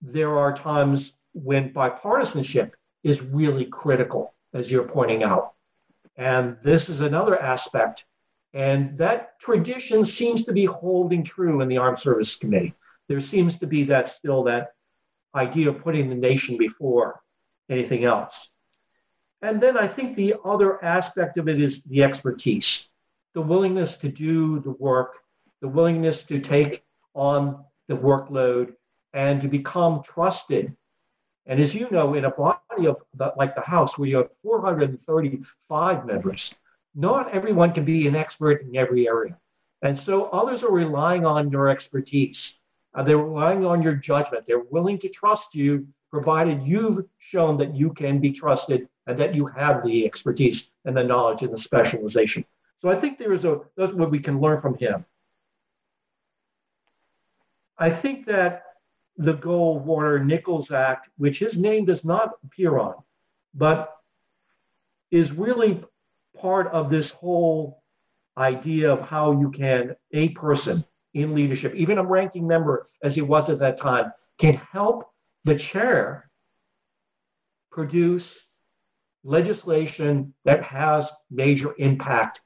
[0.00, 2.72] There are times when bipartisanship
[3.04, 5.54] is really critical, as you're pointing out.
[6.16, 8.04] And this is another aspect.
[8.54, 12.74] And that tradition seems to be holding true in the Armed Services Committee.
[13.08, 14.74] There seems to be that still that
[15.34, 17.20] idea of putting the nation before
[17.70, 18.34] anything else.
[19.40, 22.66] And then I think the other aspect of it is the expertise,
[23.34, 25.14] the willingness to do the work,
[25.62, 26.82] the willingness to take
[27.14, 28.74] on the workload
[29.14, 30.76] and to become trusted.
[31.46, 34.28] And as you know, in a body of the, like the House, where you have
[34.42, 36.52] 435 members,
[36.94, 39.38] not everyone can be an expert in every area.
[39.82, 42.38] And so others are relying on your expertise.
[42.94, 44.44] Uh, they're relying on your judgment.
[44.46, 49.34] They're willing to trust you, provided you've shown that you can be trusted and that
[49.34, 52.44] you have the expertise and the knowledge and the specialization.
[52.80, 55.04] So I think there is a that's what we can learn from him.
[57.82, 58.62] I think that
[59.16, 62.94] the Goldwater Nichols Act, which his name does not appear on,
[63.54, 63.96] but
[65.10, 65.82] is really
[66.40, 67.82] part of this whole
[68.38, 73.20] idea of how you can, a person in leadership, even a ranking member as he
[73.20, 75.10] was at that time, can help
[75.44, 76.30] the chair
[77.72, 78.24] produce
[79.24, 82.38] legislation that has major impact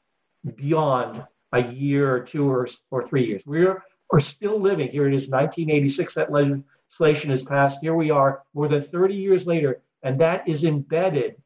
[0.57, 3.43] beyond a year or two or, or three years.
[3.45, 4.89] We're are still living.
[4.89, 7.79] Here it is 1986, that legislation is passed.
[7.81, 11.37] Here we are more than 30 years later, and that is embedded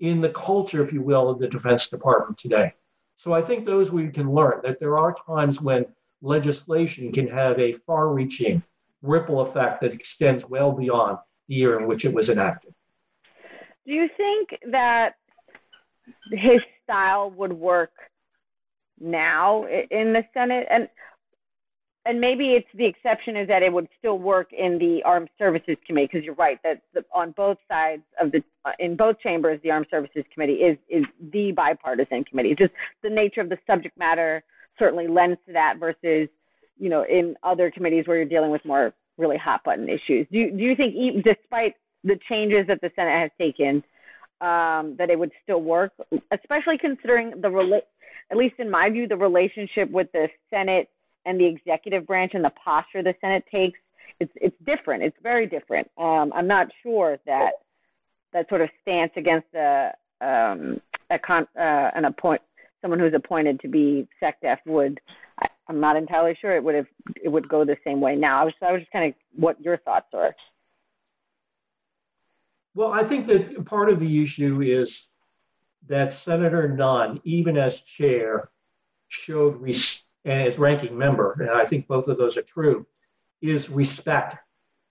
[0.00, 2.74] in the culture, if you will, of the Defense Department today.
[3.18, 5.86] So I think those we can learn that there are times when
[6.22, 8.62] legislation can have a far-reaching
[9.02, 11.18] ripple effect that extends well beyond
[11.48, 12.74] the year in which it was enacted.
[13.86, 15.14] Do you think that
[16.30, 17.92] his style would work
[19.00, 20.66] now in the Senate?
[20.70, 20.88] And
[22.06, 25.76] and maybe it's the exception is that it would still work in the Armed Services
[25.84, 29.60] Committee because you're right that the, on both sides of the uh, in both chambers
[29.62, 32.54] the Armed Services Committee is is the bipartisan committee.
[32.54, 34.42] Just the nature of the subject matter
[34.78, 36.28] certainly lends to that versus
[36.78, 40.26] you know in other committees where you're dealing with more really hot button issues.
[40.30, 43.82] Do you, do you think even, despite the changes that the Senate has taken
[44.40, 45.92] um, that it would still work,
[46.30, 47.82] especially considering the rela-
[48.30, 50.88] at least in my view the relationship with the Senate
[51.26, 53.78] and the executive branch and the posture the Senate takes,
[54.20, 55.02] it's it's different.
[55.02, 55.90] It's very different.
[55.98, 57.54] Um, I'm not sure that
[58.32, 62.40] that sort of stance against a, um, a con, uh, an appoint
[62.80, 65.00] someone who's appointed to be SecDef would.
[65.40, 66.86] I, am not entirely sure it would have
[67.22, 68.40] it would go the same way now.
[68.40, 70.34] I was I was just kind of what your thoughts are.
[72.74, 74.94] Well, I think that part of the issue is
[75.88, 78.50] that Senator Nunn, even as chair,
[79.08, 82.84] showed res- and his ranking member, and I think both of those are true,
[83.40, 84.34] is respect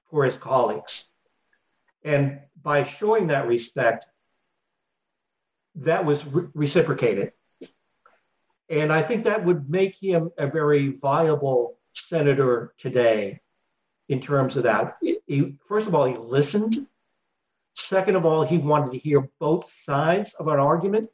[0.09, 0.91] for his colleagues.
[2.05, 4.05] And by showing that respect,
[5.75, 7.33] that was re- reciprocated.
[8.69, 11.79] And I think that would make him a very viable
[12.09, 13.41] senator today
[14.07, 14.97] in terms of that.
[15.01, 16.87] He, first of all, he listened.
[17.89, 21.09] Second of all, he wanted to hear both sides of an argument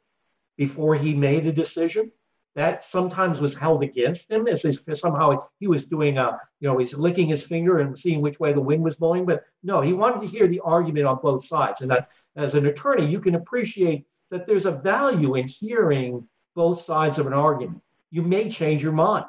[0.56, 2.12] before he made a decision
[2.54, 6.76] that sometimes was held against him as if somehow he was doing a, you know,
[6.76, 9.24] he's licking his finger and seeing which way the wind was blowing.
[9.24, 11.78] But no, he wanted to hear the argument on both sides.
[11.80, 16.84] And that as an attorney, you can appreciate that there's a value in hearing both
[16.86, 17.80] sides of an argument.
[18.10, 19.26] You may change your mind.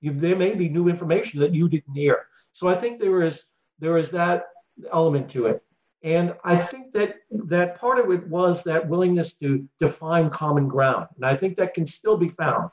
[0.00, 2.26] You, there may be new information that you didn't hear.
[2.54, 3.34] So I think there is
[3.78, 4.44] there is that
[4.92, 5.62] element to it.
[6.04, 11.06] And I think that that part of it was that willingness to define common ground.
[11.16, 12.70] And I think that can still be found.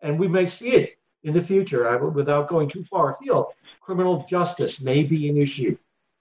[0.00, 3.46] And we may see it in the future without going too far afield.
[3.80, 5.76] Criminal justice may be an issue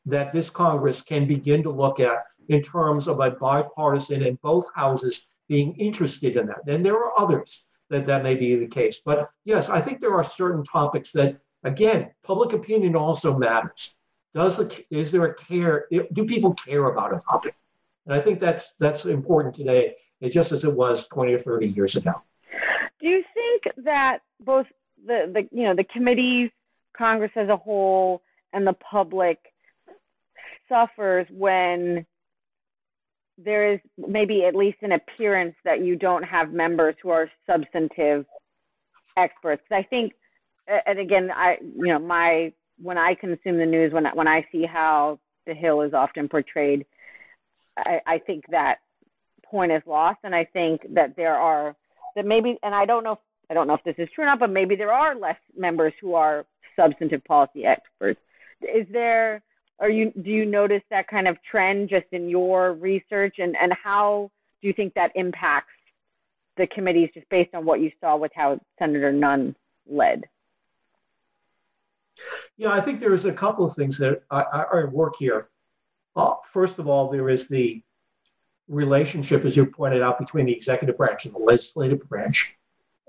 [0.08, 4.66] that this Congress can begin to look at in terms of a bipartisan and both
[4.74, 6.68] houses being interested in that.
[6.68, 7.50] And there are others
[7.90, 8.98] that that may be the case.
[9.06, 13.92] But yes, I think there are certain topics that, again, public opinion also matters
[14.38, 15.88] does the is there a care?
[15.90, 17.56] Do people care about a topic?
[18.06, 21.68] And I think that's that's important today, eh, just as it was 20 or 30
[21.68, 22.22] years ago.
[23.02, 24.68] Do you think that both
[25.04, 26.52] the, the you know the committees,
[26.96, 28.22] Congress as a whole,
[28.54, 29.40] and the public
[30.70, 32.06] suffers when
[33.40, 38.28] there is maybe at least an appearance that you don't have members who are substantive
[39.16, 39.64] experts.
[39.72, 40.14] I think,
[40.68, 44.64] and again, I you know my when I consume the news, when when I see
[44.64, 46.86] how the Hill is often portrayed,
[47.78, 48.80] I, I think that
[49.44, 51.76] point is lost, and I think that there are
[52.16, 53.20] that maybe, and I don't know,
[53.50, 55.94] I don't know if this is true or not, but maybe there are less members
[56.02, 58.20] who are substantive policy experts.
[58.62, 59.42] Is there?
[59.80, 60.12] Are you?
[60.12, 64.68] Do you notice that kind of trend just in your research, and and how do
[64.68, 65.74] you think that impacts
[66.56, 69.56] the committees, just based on what you saw with how Senator Nunn
[69.88, 70.28] led?
[72.58, 75.50] Yeah, I think there's a couple of things that are at work here.
[76.16, 77.84] Uh, first of all, there is the
[78.68, 82.54] relationship, as you pointed out, between the executive branch and the legislative branch.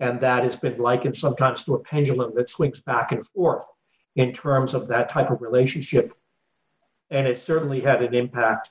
[0.00, 3.64] And that has been likened sometimes to a pendulum that swings back and forth
[4.16, 6.12] in terms of that type of relationship.
[7.10, 8.68] And it certainly had an impact,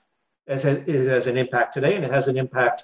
[0.48, 2.84] as it has an impact today, and it has an impact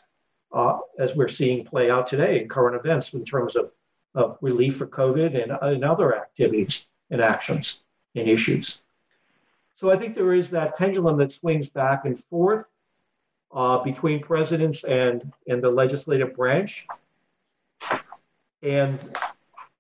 [0.52, 3.72] uh, as we're seeing play out today in current events in terms of,
[4.16, 6.76] of relief for COVID and, and other activities
[7.14, 7.78] and actions
[8.16, 8.80] and issues.
[9.78, 12.66] So I think there is that pendulum that swings back and forth
[13.52, 16.86] uh, between presidents and, and the legislative branch.
[18.62, 19.18] And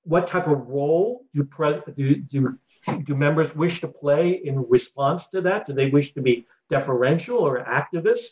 [0.03, 1.47] what type of role do,
[1.95, 2.59] do, do,
[3.05, 5.67] do members wish to play in response to that?
[5.67, 8.23] Do they wish to be deferential or activist?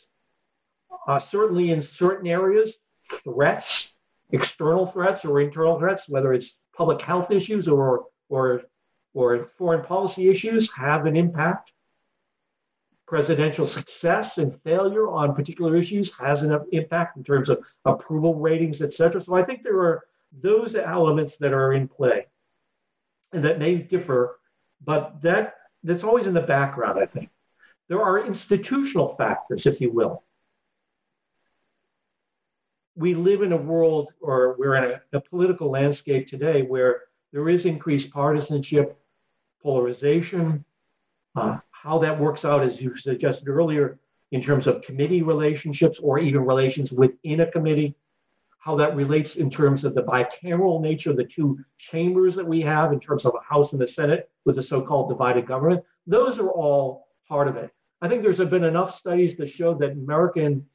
[1.08, 2.72] Uh, certainly in certain areas,
[3.24, 3.66] threats,
[4.32, 8.64] external threats or internal threats, whether it's public health issues or, or
[9.14, 11.72] or foreign policy issues have an impact.
[13.08, 18.82] Presidential success and failure on particular issues has an impact in terms of approval ratings,
[18.82, 19.22] et cetera.
[19.24, 20.04] So I think there are
[20.42, 22.28] those elements that are in play
[23.34, 24.40] and that may differ,
[24.86, 27.30] but that that's always in the background, I think.
[27.90, 30.24] There are institutional factors, if you will.
[32.96, 37.02] We live in a world, or we're in a, a political landscape today where
[37.34, 38.98] there is increased partisanship
[39.62, 40.64] polarization,
[41.36, 43.98] uh, how that works out, as you suggested earlier,
[44.32, 47.96] in terms of committee relationships or even relations within a committee,
[48.60, 51.58] how that relates in terms of the bicameral nature of the two
[51.92, 55.10] chambers that we have in terms of a House and the Senate with the so-called
[55.10, 55.84] divided government.
[56.06, 57.72] Those are all part of it.
[58.02, 60.66] I think there's been enough studies to show that American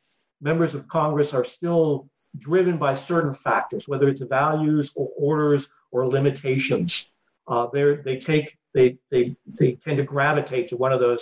[0.40, 2.08] members of Congress are still
[2.38, 6.92] driven by certain factors, whether it's values or orders or limitations.
[7.48, 11.20] Uh, they take they, they, they tend to gravitate to one of those,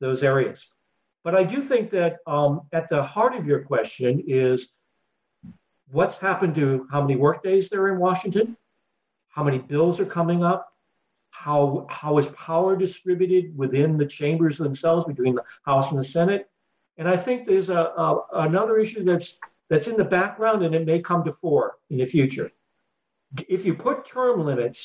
[0.00, 0.58] those areas.
[1.22, 4.66] But I do think that um, at the heart of your question is
[5.92, 8.56] what's happened to how many workdays there are in Washington,
[9.28, 10.72] how many bills are coming up,
[11.30, 16.50] how, how is power distributed within the chambers themselves between the House and the Senate.
[16.96, 19.34] And I think there's a, a, another issue that's,
[19.70, 22.50] that's in the background and it may come to fore in the future.
[23.48, 24.78] If you put term limits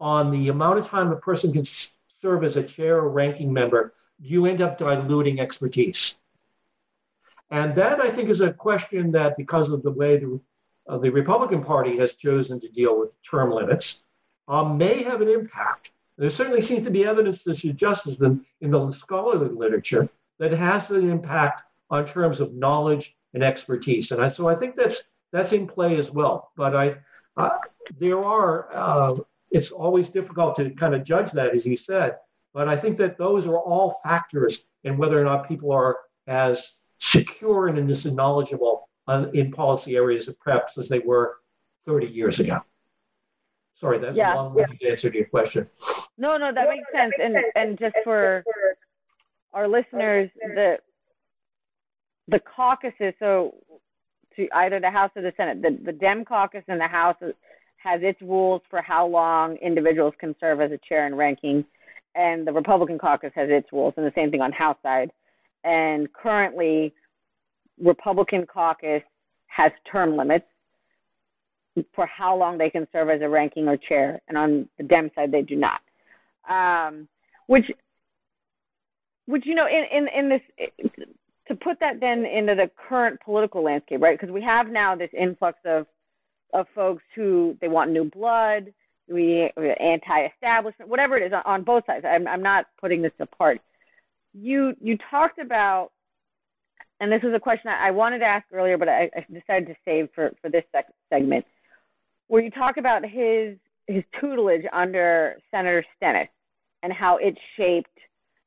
[0.00, 1.66] on the amount of time a person can
[2.20, 6.14] serve as a chair or ranking member, you end up diluting expertise.
[7.50, 10.40] And that, I think, is a question that, because of the way the,
[10.88, 13.96] uh, the Republican Party has chosen to deal with term limits,
[14.48, 15.90] um, may have an impact.
[16.18, 20.58] There certainly seems to be evidence to suggest in, in the scholarly literature that it
[20.58, 24.10] has an impact on terms of knowledge and expertise.
[24.10, 24.96] And I, so I think that's
[25.32, 26.52] that's in play as well.
[26.56, 26.96] But I,
[27.36, 27.58] uh,
[28.00, 29.16] there are uh,
[29.50, 32.16] it's always difficult to kind of judge that, as you said.
[32.52, 36.58] But I think that those are all factors in whether or not people are as
[37.00, 41.36] secure and as knowledgeable uh, in policy areas of preps as they were
[41.86, 42.60] 30 years ago.
[43.80, 44.92] Sorry, that's yeah, a long-winded yeah.
[44.92, 45.68] answer to your question.
[46.16, 47.14] No, no, that makes sense.
[47.20, 48.42] And and just for
[49.52, 50.80] our listeners, the
[52.28, 53.54] the caucuses, so
[54.34, 57.16] to either the House or the Senate, the, the Dem caucus in the House
[57.86, 61.64] has its rules for how long individuals can serve as a chair and ranking,
[62.16, 65.12] and the Republican caucus has its rules, and the same thing on House side.
[65.62, 66.92] And currently,
[67.80, 69.04] Republican caucus
[69.46, 70.48] has term limits
[71.92, 75.08] for how long they can serve as a ranking or chair, and on the Dem
[75.14, 75.80] side, they do not.
[76.48, 77.06] Um,
[77.46, 77.70] which,
[79.26, 80.42] which you know, in in in this
[81.46, 84.18] to put that then into the current political landscape, right?
[84.18, 85.86] Because we have now this influx of
[86.56, 88.72] of folks who they want new blood,
[89.08, 92.04] we anti-establishment, whatever it is on both sides.
[92.08, 93.60] I'm, I'm not putting this apart.
[94.32, 95.92] You you talked about,
[96.98, 99.76] and this was a question I, wanted to ask earlier, but I, I decided to
[99.84, 101.46] save for for this sec- segment,
[102.28, 106.28] where you talk about his his tutelage under Senator Stennis
[106.82, 107.98] and how it shaped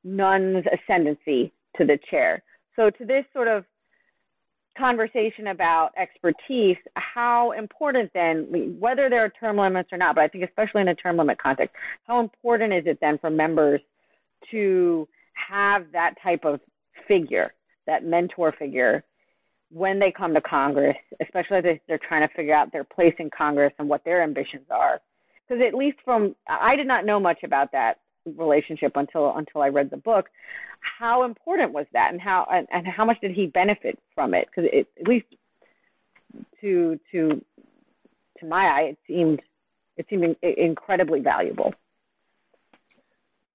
[0.04, 2.44] Nunn's ascendancy to the chair.
[2.76, 3.66] So to this sort of
[4.76, 10.28] conversation about expertise, how important then, whether there are term limits or not, but I
[10.28, 11.76] think especially in a term limit context,
[12.08, 13.82] how important is it then for members
[14.52, 16.62] to have that type of
[17.08, 17.54] figure,
[17.88, 19.04] that mentor figure,
[19.72, 23.30] when they come to Congress, especially as they're trying to figure out their place in
[23.30, 25.02] Congress and what their ambitions are?
[25.48, 28.00] Because at least from, I did not know much about that
[28.38, 30.30] relationship until until I read the book.
[30.80, 34.48] How important was that, and how and, and how much did he benefit from it?
[34.48, 35.26] Because at least
[36.62, 37.44] to to
[38.40, 39.42] to my eye, it seemed
[39.98, 41.74] it seemed incredibly valuable.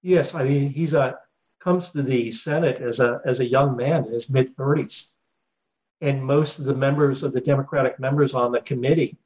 [0.01, 1.19] Yes, I mean he's a
[1.63, 5.05] comes to the Senate as a as a young man in his mid thirties,
[6.01, 9.17] and most of the members of the Democratic members on the committee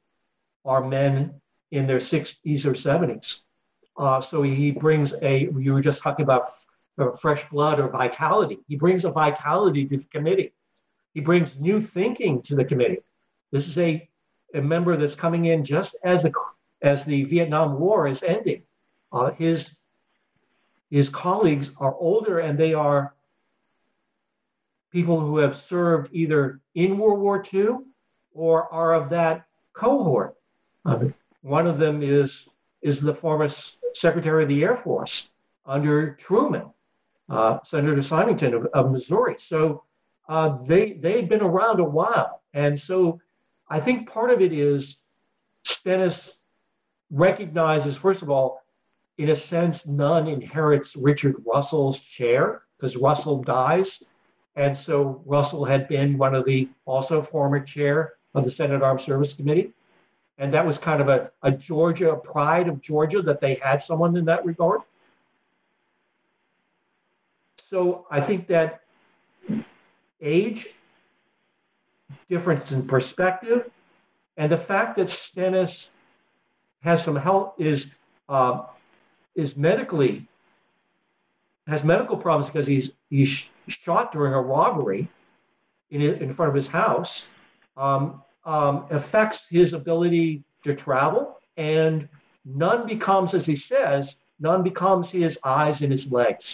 [0.64, 1.40] are men
[1.70, 3.24] in their 60s or 70s.
[3.96, 6.54] Uh, so he brings a, you were just talking about
[7.20, 8.60] fresh blood or vitality.
[8.68, 10.52] He brings a vitality to the committee.
[11.14, 13.00] He brings new thinking to the committee.
[13.52, 14.08] This is a,
[14.54, 16.32] a member that's coming in just as the,
[16.82, 18.62] as the Vietnam War is ending.
[19.12, 19.64] Uh, his,
[20.90, 23.14] his colleagues are older and they are
[24.92, 27.78] people who have served either in World War II
[28.32, 30.36] or are of that cohort.
[30.84, 31.04] Uh,
[31.42, 32.30] one of them is
[32.82, 33.48] is the former
[33.94, 35.10] Secretary of the Air Force
[35.66, 36.70] under Truman,
[37.28, 39.36] uh, Senator Symington of, of Missouri.
[39.48, 39.84] So
[40.28, 43.20] uh, they they've been around a while, and so
[43.68, 44.96] I think part of it is
[45.64, 46.14] Stennis
[47.10, 48.62] recognizes, first of all,
[49.18, 53.86] in a sense, Nunn inherits Richard Russell's chair because Russell dies,
[54.56, 59.02] and so Russell had been one of the also former chair of the Senate Armed
[59.02, 59.72] Service Committee
[60.40, 64.16] and that was kind of a, a Georgia pride of Georgia that they had someone
[64.16, 64.80] in that regard.
[67.68, 68.80] So I think that
[70.22, 70.66] age,
[72.28, 73.70] difference in perspective,
[74.38, 75.70] and the fact that Stennis
[76.82, 77.84] has some health is
[78.28, 78.62] uh,
[79.36, 80.26] is medically
[81.66, 83.28] has medical problems because he's he's
[83.84, 85.08] shot during a robbery
[85.90, 87.10] in in front of his house.
[87.76, 92.08] Um, um, affects his ability to travel, and
[92.44, 96.44] Nunn becomes, as he says, Nunn becomes his eyes and his legs.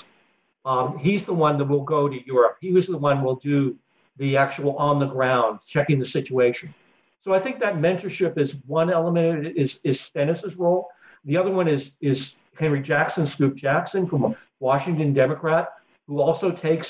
[0.65, 2.57] Um, he's the one that will go to Europe.
[2.61, 3.77] He was the one will do
[4.19, 6.75] the actual on the ground, checking the situation.
[7.23, 10.89] So I think that mentorship is one element is, is Stennis's role.
[11.25, 15.69] The other one is, is Henry Jackson, Scoop Jackson from a Washington Democrat,
[16.07, 16.87] who also takes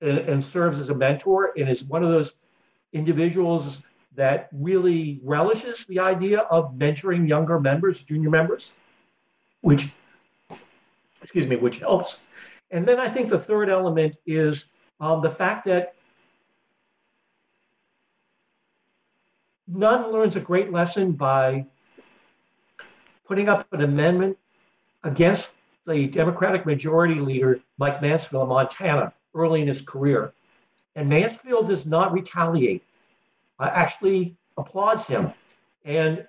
[0.00, 2.30] and, and serves as a mentor and is one of those
[2.94, 3.76] individuals
[4.16, 8.64] that really relishes the idea of mentoring younger members, junior members,
[9.60, 9.80] which,
[11.22, 12.14] excuse me, which helps.
[12.70, 14.64] And then I think the third element is
[15.00, 15.94] um, the fact that
[19.66, 21.66] Nunn learns a great lesson by
[23.26, 24.36] putting up an amendment
[25.02, 25.44] against
[25.86, 30.32] the Democratic Majority Leader Mike Mansfield of Montana early in his career.
[30.96, 32.82] And Mansfield does not retaliate,
[33.58, 35.32] uh, actually applauds him.
[35.84, 36.26] And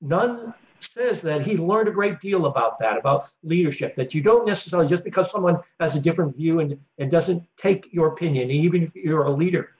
[0.00, 0.52] Nunn
[0.96, 4.88] says that he learned a great deal about that, about leadership, that you don't necessarily,
[4.88, 8.94] just because someone has a different view and, and doesn't take your opinion, even if
[8.94, 9.70] you're a leader,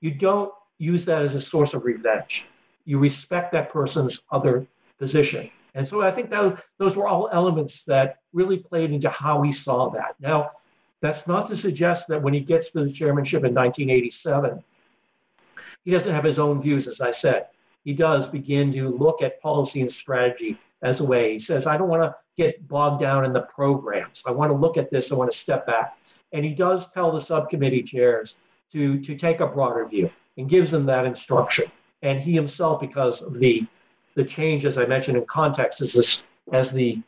[0.00, 2.46] you don't use that as a source of revenge.
[2.86, 4.66] You respect that person's other
[4.98, 5.50] position.
[5.74, 9.52] And so I think those, those were all elements that really played into how he
[9.52, 10.14] saw that.
[10.20, 10.52] Now,
[11.00, 14.62] that's not to suggest that when he gets to the chairmanship in 1987,
[15.84, 17.48] he doesn't have his own views, as I said.
[17.84, 21.38] He does begin to look at policy and strategy as a way.
[21.38, 24.20] He says, I don't want to get bogged down in the programs.
[24.26, 25.06] I want to look at this.
[25.10, 25.96] I want to step back.
[26.32, 28.34] And he does tell the subcommittee chairs
[28.72, 31.70] to, to take a broader view and gives them that instruction.
[32.02, 33.62] And he himself, because of the,
[34.16, 36.22] the change, as I mentioned in context, as, this,
[36.52, 37.00] as the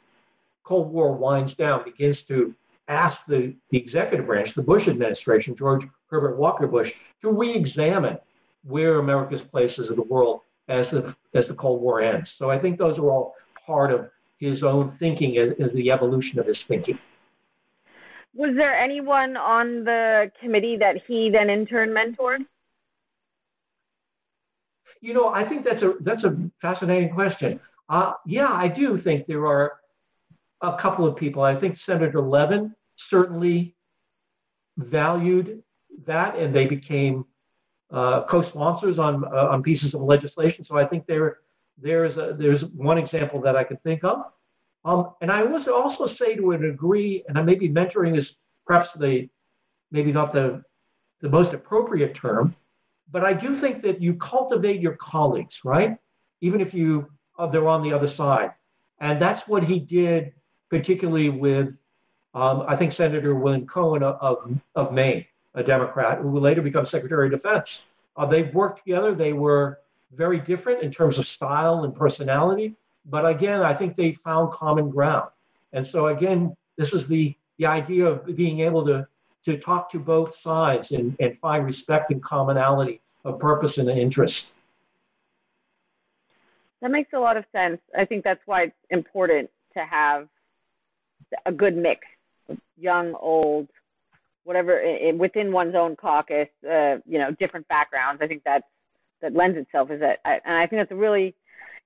[0.64, 2.55] Cold War winds down, begins to
[2.89, 8.18] asked the, the executive branch, the Bush administration, George Herbert Walker Bush, to re-examine
[8.64, 12.30] where America's place is in the world as the, as the Cold War ends.
[12.39, 13.34] So I think those are all
[13.66, 16.99] part of his own thinking as, as the evolution of his thinking.
[18.34, 22.47] Was there anyone on the committee that he then in turn mentored?
[25.01, 27.61] You know, I think that's a that's a fascinating question.
[27.89, 29.74] Uh, yeah, I do think there are
[30.61, 31.43] a couple of people.
[31.43, 32.74] I think Senator Levin
[33.11, 33.75] certainly
[34.77, 35.63] valued
[36.07, 37.25] that, and they became
[37.91, 40.65] uh, co-sponsors on uh, on pieces of legislation.
[40.65, 41.39] So I think there
[41.81, 44.25] there's a, there's one example that I can think of.
[44.85, 48.31] Um, and I would also say to a degree, and I may be mentoring is
[48.67, 49.29] perhaps the
[49.91, 50.63] maybe not the
[51.21, 52.55] the most appropriate term.
[53.11, 55.97] But I do think that you cultivate your colleagues, right?
[56.41, 58.53] Even if you uh, they're on the other side,
[59.01, 60.33] and that's what he did,
[60.71, 61.69] particularly with
[62.35, 65.24] um, I think Senator William Cohen of, of, Maine,
[65.55, 67.68] a Democrat, who later become Secretary of Defense.
[68.16, 69.14] Uh, they've worked together.
[69.14, 69.79] They were
[70.14, 72.74] very different in terms of style and personality,
[73.07, 75.31] but again, I think they found common ground.
[75.72, 79.07] And so again, this is the, the idea of being able to,
[79.45, 84.47] to talk to both sides and, and find respect and commonality of purpose and interest.
[86.81, 87.81] That makes a lot of sense.
[87.97, 90.29] I think that's why it's important to have
[91.45, 92.07] a good mix,
[92.79, 93.68] young, old,
[94.45, 94.83] whatever,
[95.16, 98.22] within one's own caucus, uh, you know, different backgrounds.
[98.22, 98.64] I think that
[99.20, 101.35] that lends itself is that, and I think that's a really,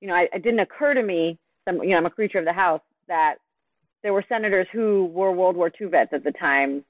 [0.00, 2.44] you know, I, it didn't occur to me, some, you know, I'm a creature of
[2.44, 3.38] the House, that
[4.02, 6.84] there were senators who were World War II vets at the time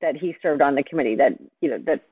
[0.00, 1.14] that he served on the committee.
[1.14, 2.02] That you know that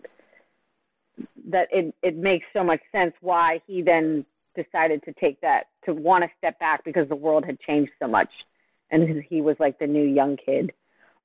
[1.46, 4.24] that it it makes so much sense why he then
[4.54, 8.06] decided to take that to want to step back because the world had changed so
[8.06, 8.46] much,
[8.90, 10.72] and he was like the new young kid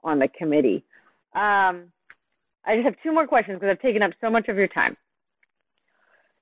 [0.04, 0.84] on the committee.
[1.34, 1.92] Um,
[2.66, 4.98] I just have two more questions because I've taken up so much of your time.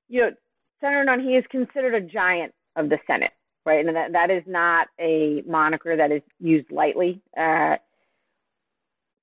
[0.08, 0.32] You know,
[0.80, 3.32] Senator Nunn, he is considered a giant of the Senate
[3.68, 3.86] right?
[3.86, 7.20] And that, that is not a moniker that is used lightly.
[7.36, 7.76] Uh,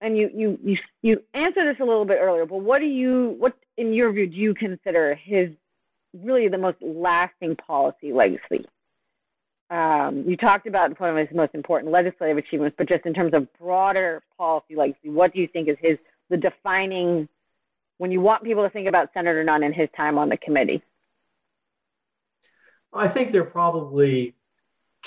[0.01, 3.35] and you, you, you, you answered this a little bit earlier, but what do you,
[3.39, 5.49] what in your view do you consider his
[6.13, 8.65] really the most lasting policy legacy?
[9.69, 13.33] Um, you talked about one of his most important legislative achievements, but just in terms
[13.33, 15.97] of broader policy legacy, what do you think is his
[16.29, 17.27] the defining
[17.97, 20.83] when you want people to think about Senator Nunn and his time on the committee?
[22.93, 24.35] I think there are probably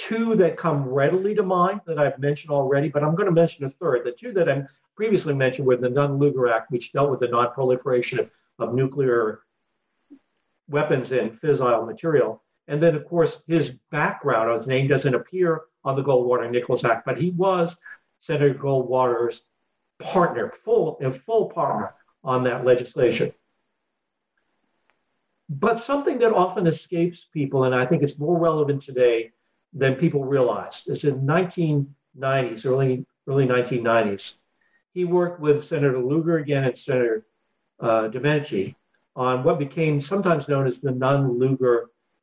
[0.08, 3.64] two that come readily to mind that I've mentioned already, but I'm going to mention
[3.64, 4.04] a third.
[4.04, 4.64] The two that I
[4.96, 9.40] previously mentioned were the Nunn-Lugar Act, which dealt with the non-proliferation of, of nuclear
[10.68, 12.42] weapons and fissile material.
[12.68, 17.16] And then, of course, his background, his name doesn't appear on the Goldwater-Nichols Act, but
[17.16, 17.74] he was
[18.26, 19.40] Senator Goldwater's
[20.00, 23.32] partner, full, a full partner on that legislation.
[25.48, 29.32] But something that often escapes people, and I think it's more relevant today
[29.72, 34.20] than people realize, is in 1990s, early early 1990s,
[34.92, 37.24] he worked with Senator Lugar again and Senator
[37.80, 38.10] uh,
[39.16, 40.90] on what became sometimes known as the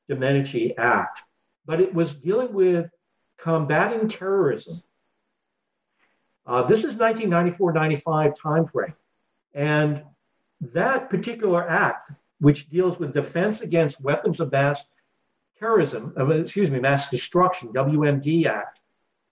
[0.10, 1.22] Nunn-Lugar-Domenici Act.
[1.66, 2.90] But it was dealing with
[3.40, 4.82] combating terrorism.
[6.46, 8.94] Uh, this is 1994-95 timeframe.
[9.54, 10.04] And
[10.74, 14.78] that particular act which deals with defense against weapons of mass
[15.58, 18.80] terrorism, uh, excuse me, mass destruction, WMD Act,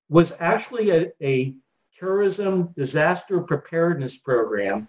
[0.09, 1.53] was actually a, a
[1.99, 4.87] terrorism disaster preparedness program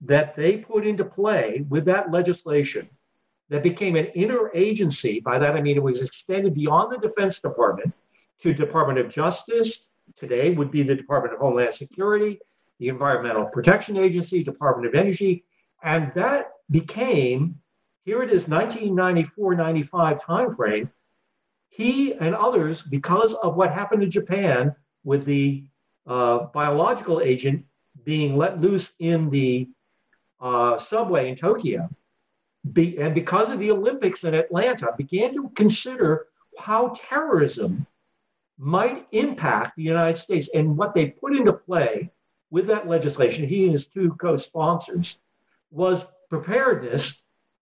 [0.00, 2.88] that they put into play with that legislation
[3.48, 5.22] that became an interagency.
[5.22, 7.92] By that I mean it was extended beyond the Defense Department
[8.42, 9.72] to Department of Justice.
[10.18, 12.38] Today would be the Department of Homeland Security,
[12.78, 15.44] the Environmental Protection Agency, Department of Energy,
[15.82, 17.56] and that became,
[18.04, 20.90] here it is, 1994-95 timeframe.
[21.68, 24.74] He and others, because of what happened in Japan
[25.04, 25.64] with the
[26.06, 27.64] uh, biological agent
[28.04, 29.68] being let loose in the
[30.40, 31.88] uh, subway in Tokyo,
[32.72, 36.26] be, and because of the Olympics in Atlanta, began to consider
[36.58, 37.86] how terrorism
[38.58, 42.10] might impact the United States and what they put into play
[42.50, 45.16] with that legislation, he and his two co-sponsors,
[45.70, 47.12] was preparedness.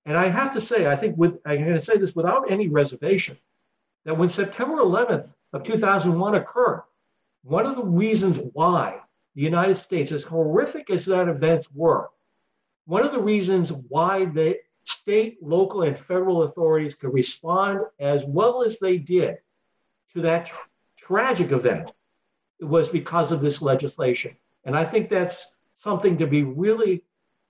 [0.07, 2.69] And I have to say, I think with, I'm going to say this without any
[2.69, 3.39] reservation,
[4.05, 6.83] that when September 11th of 2001 occurred,
[7.43, 9.01] one of the reasons why
[9.35, 12.11] the United States, as horrific as that events were,
[12.87, 18.63] one of the reasons why the state, local, and federal authorities could respond as well
[18.63, 19.39] as they did
[20.15, 20.57] to that tra-
[21.07, 21.91] tragic event
[22.61, 24.37] it was because of this legislation.
[24.65, 25.35] And I think that's
[25.83, 27.03] something to be really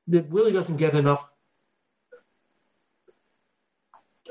[0.09, 1.20] that really doesn't get enough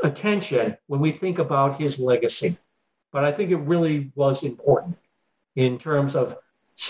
[0.04, 2.58] attention when we think about his legacy.
[3.12, 4.98] But I think it really was important
[5.56, 6.36] in terms of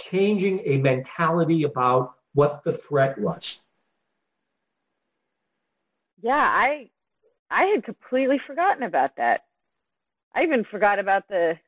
[0.10, 3.44] changing a mentality about what the threat was.
[6.24, 6.90] Yeah, I
[7.52, 9.44] I had completely forgotten about that.
[10.34, 11.60] I even forgot about the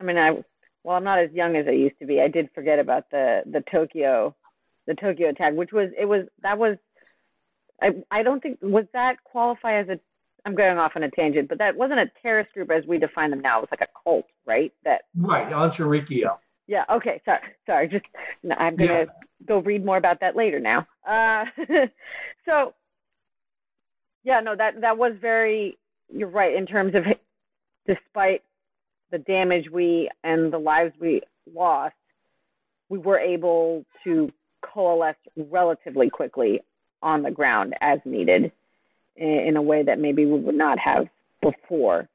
[0.00, 0.42] I mean I
[0.82, 2.22] well I'm not as young as I used to be.
[2.22, 4.34] I did forget about the the Tokyo
[4.86, 6.78] the Tokyo attack, which was it was that was
[7.82, 10.00] I I don't think was that qualify as a
[10.46, 13.30] I'm going off on a tangent, but that wasn't a terrorist group as we define
[13.30, 13.58] them now.
[13.58, 14.72] It was like a cult, right?
[14.84, 16.38] That right, Aum Shinrikyo.
[16.66, 16.84] Yeah.
[16.88, 17.20] Okay.
[17.26, 17.40] Sorry.
[17.66, 17.88] Sorry.
[17.88, 18.06] Just
[18.42, 19.04] no, I'm gonna yeah.
[19.44, 20.86] go read more about that later now.
[21.06, 21.46] Uh,
[22.46, 22.74] so,
[24.24, 25.78] yeah, no, that that was very.
[26.12, 27.06] You're right in terms of,
[27.86, 28.42] despite
[29.10, 31.22] the damage we and the lives we
[31.52, 31.94] lost,
[32.88, 36.62] we were able to coalesce relatively quickly
[37.02, 38.52] on the ground as needed
[39.16, 41.08] in a way that maybe we would not have
[41.40, 42.08] before.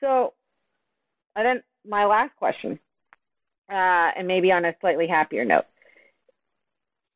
[0.00, 0.32] So,
[1.36, 2.78] and then my last question,
[3.68, 5.66] uh, and maybe on a slightly happier note.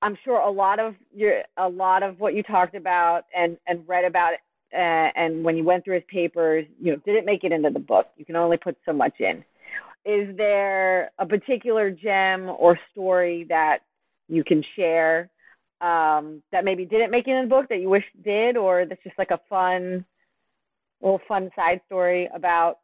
[0.02, 3.86] I'm sure a lot of your, a lot of what you talked about and, and
[3.88, 4.40] read about it,
[4.72, 7.80] uh, and when you went through his papers, you know, didn't make it into the
[7.80, 8.08] book.
[8.16, 9.44] You can only put so much in.
[10.04, 13.82] Is there a particular gem or story that
[14.28, 15.30] you can share
[15.80, 19.02] um, that maybe didn't make it in the book that you wish did, or that's
[19.02, 20.04] just like a fun,
[21.00, 22.80] little fun side story about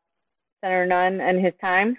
[0.62, 1.96] Senator Nunn and his time?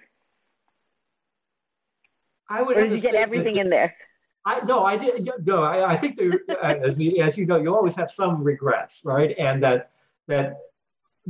[2.50, 3.96] I would or did you get everything in there?
[4.46, 5.64] I no, I did no.
[5.64, 9.34] I, I think there, as, you, as you know, you always have some regrets, right?
[9.38, 9.92] And that
[10.28, 10.58] that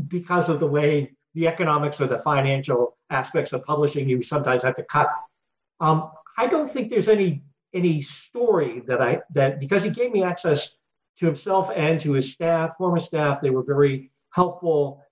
[0.08, 4.76] because of the way the economics or the financial aspects of publishing, you sometimes have
[4.78, 5.10] to cut.
[5.80, 7.44] Um, I don't think there's any
[7.74, 10.60] any story that I that because he gave me access
[11.20, 13.40] to himself and to his staff, former staff.
[13.42, 15.04] They were very helpful,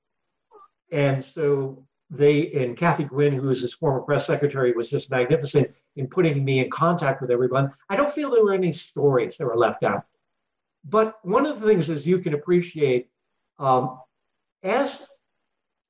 [0.91, 5.70] and so they and Kathy Gwynne, who was his former press secretary, was just magnificent
[5.96, 7.72] in putting me in contact with everyone.
[7.89, 10.06] I don't feel there were any stories that were left out.
[10.86, 13.10] But one of the things, as you can appreciate,
[13.60, 14.00] um,
[14.64, 14.89] as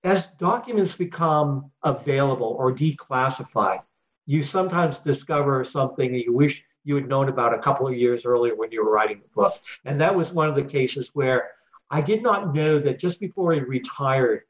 [0.03, 3.83] as documents become available or declassified,
[4.25, 8.23] you sometimes discover something that you wish you had known about a couple of years
[8.25, 9.53] earlier when you were writing the book.
[9.85, 11.51] And that was one of the cases where
[11.91, 14.43] I did not know that just before he retired,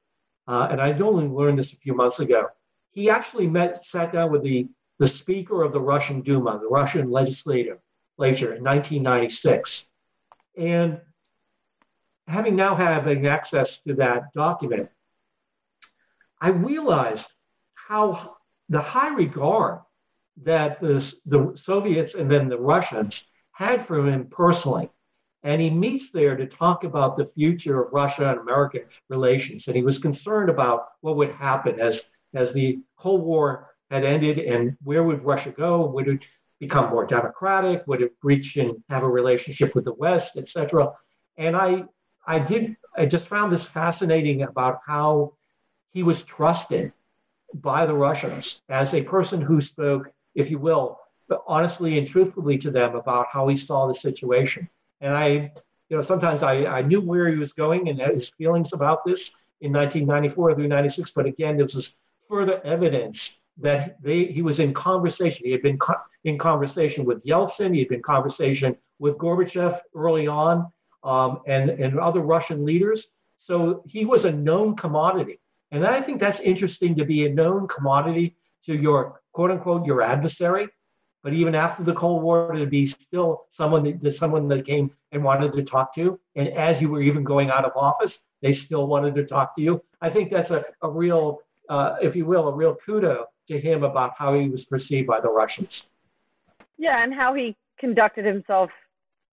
[0.48, 2.48] uh, and I only learned this a few months ago,
[2.92, 4.70] he actually met, sat down with the,
[5.02, 7.80] the Speaker of the Russian Duma, the Russian legislative
[8.20, 9.84] legislature, in 1996.
[10.56, 11.02] And
[12.28, 14.90] having now having access to that document,
[16.40, 17.26] I realized
[17.74, 18.36] how
[18.70, 19.80] the high regard
[20.44, 23.20] that the, the Soviets and then the Russians
[23.54, 24.92] had for him personally.
[25.42, 29.64] And he meets there to talk about the future of Russia and American relations.
[29.66, 32.00] And he was concerned about what would happen as,
[32.36, 35.86] as the Cold War had ended and where would Russia go?
[35.88, 36.24] Would it
[36.60, 37.86] become more democratic?
[37.88, 40.94] Would it reach and have a relationship with the West, etc.?
[41.38, 41.84] And I,
[42.26, 45.34] I did, I just found this fascinating about how
[45.92, 46.94] he was trusted
[47.56, 50.98] by the Russians as a person who spoke, if you will,
[51.46, 54.70] honestly and truthfully to them about how he saw the situation.
[55.02, 55.52] And I,
[55.90, 59.20] you know, sometimes I, I knew where he was going and his feelings about this
[59.60, 61.90] in 1994 through 96, but again, this was
[62.30, 63.20] further evidence
[63.62, 65.42] that they, he was in conversation.
[65.46, 67.74] He had been co- in conversation with Yeltsin.
[67.74, 70.72] He had been in conversation with Gorbachev early on
[71.04, 73.06] um, and, and other Russian leaders.
[73.46, 75.40] So he was a known commodity.
[75.72, 78.36] And I think that's interesting to be a known commodity
[78.66, 80.68] to your quote unquote your adversary.
[81.24, 85.24] But even after the Cold War, to be still someone that someone that came and
[85.24, 88.88] wanted to talk to, and as you were even going out of office, they still
[88.88, 89.82] wanted to talk to you.
[90.02, 91.40] I think that's a, a real,
[91.70, 95.20] uh, if you will, a real kudo to him about how he was perceived by
[95.20, 95.84] the Russians.
[96.78, 98.72] Yeah, and how he conducted himself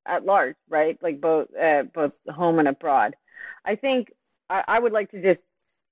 [0.06, 0.98] at large, right?
[1.02, 3.14] Like both uh, both home and abroad.
[3.64, 4.12] I think
[4.50, 5.40] I, I would like to just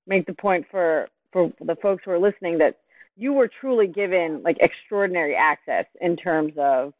[0.05, 2.79] make the point for for the folks who are listening that
[3.15, 6.93] you were truly given like extraordinary access in terms of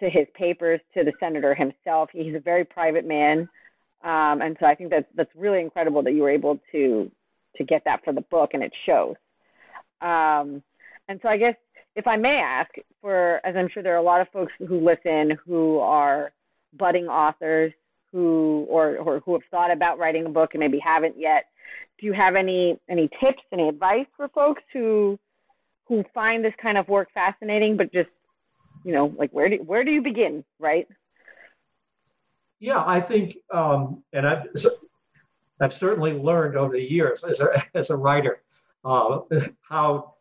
[0.00, 2.10] to his papers, to the senator himself.
[2.12, 3.48] He's a very private man,
[4.02, 7.10] um, and so I think that's that's really incredible that you were able to
[7.56, 9.16] to get that for the book, and it shows.
[10.02, 10.62] Um,
[11.08, 11.56] and so I guess
[11.96, 14.80] if I may ask, for as I'm sure there are a lot of folks who
[14.80, 16.32] listen who are
[16.74, 17.72] budding authors
[18.12, 21.46] who or, or who have thought about writing a book and maybe haven't yet.
[21.98, 25.18] Do you have any any tips, any advice for folks who
[25.86, 28.10] who find this kind of work fascinating, but just
[28.84, 30.88] you know, like where do where do you begin, right?
[32.60, 34.46] Yeah, I think, um, and I've
[35.60, 38.42] I've certainly learned over the years as a as a writer
[38.84, 39.20] uh,
[39.68, 40.14] how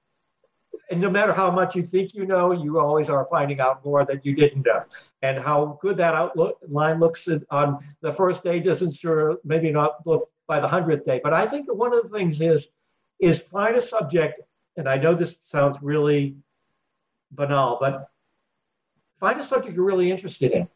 [0.91, 4.05] and no matter how much you think you know, you always are finding out more
[4.05, 4.84] that you didn't know.
[5.22, 10.05] And how good that outlook line looks on the first day doesn't sure maybe not
[10.05, 11.22] look by the hundredth day.
[11.24, 12.66] But I think that one of the things is
[13.20, 14.41] is find a subject,
[14.76, 16.36] and I know this sounds really
[17.32, 18.09] banal, but
[19.20, 20.68] find a subject you're really interested in.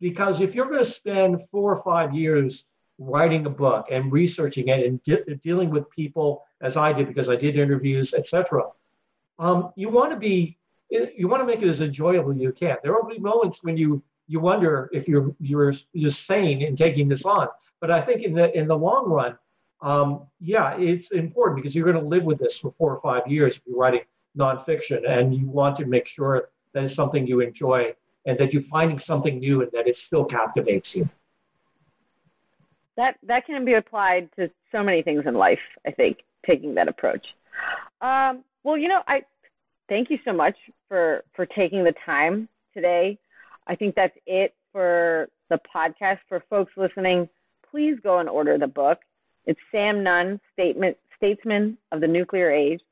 [0.00, 2.62] Because if you're going to spend four or five years
[2.98, 7.28] writing a book and researching it and de- dealing with people as I did because
[7.28, 8.62] I did interviews, etc.,
[9.38, 10.56] um, you want to be
[10.88, 12.76] you want to make it as enjoyable as you can.
[12.82, 17.08] There will be moments when you you wonder if you're you're just sane in taking
[17.08, 17.48] this on.
[17.80, 19.36] But I think in the in the long run,
[19.82, 23.30] um, yeah, it's important because you're going to live with this for four or five
[23.30, 24.02] years if you're writing
[24.38, 27.94] nonfiction, and you want to make sure that it's something you enjoy
[28.26, 31.08] and that you're finding something new and that it still captivates you.
[32.96, 35.60] That that can be applied to so many things in life.
[35.86, 37.34] I think taking that approach.
[38.00, 39.24] Um, well, you know, I
[39.88, 40.56] thank you so much
[40.88, 43.18] for for taking the time today.
[43.66, 46.20] I think that's it for the podcast.
[46.28, 47.28] For folks listening,
[47.70, 49.00] please go and order the book.
[49.44, 52.82] It's Sam Nunn, Statement, Statesman of the Nuclear Age.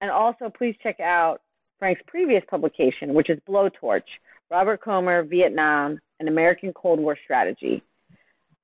[0.00, 1.42] And also, please check out
[1.78, 4.18] Frank's previous publication, which is Blowtorch,
[4.50, 7.82] Robert Komer, Vietnam, an American Cold War Strategy.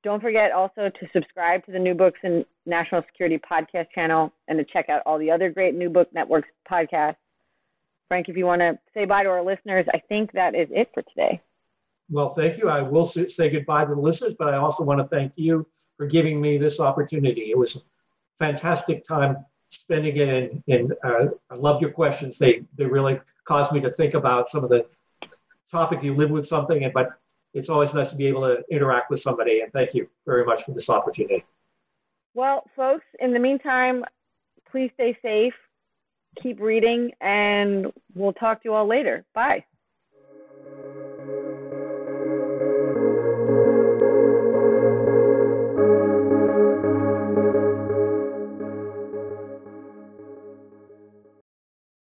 [0.06, 4.56] Don't forget also to subscribe to the New Books and National Security podcast channel and
[4.56, 7.16] to check out all the other great New Book Networks podcasts.
[8.06, 10.92] Frank, if you want to say bye to our listeners, I think that is it
[10.94, 11.42] for today.
[12.08, 12.68] Well, thank you.
[12.68, 16.06] I will say goodbye to the listeners, but I also want to thank you for
[16.06, 17.50] giving me this opportunity.
[17.50, 17.80] It was a
[18.38, 22.36] fantastic time spending it, and, and uh, I loved your questions.
[22.38, 24.86] They they really caused me to think about some of the
[25.72, 27.18] topics you live with something, and but
[27.56, 29.62] it's always nice to be able to interact with somebody.
[29.62, 31.42] And thank you very much for this opportunity.
[32.34, 34.04] Well, folks, in the meantime,
[34.70, 35.54] please stay safe,
[36.36, 39.24] keep reading, and we'll talk to you all later.
[39.32, 39.64] Bye.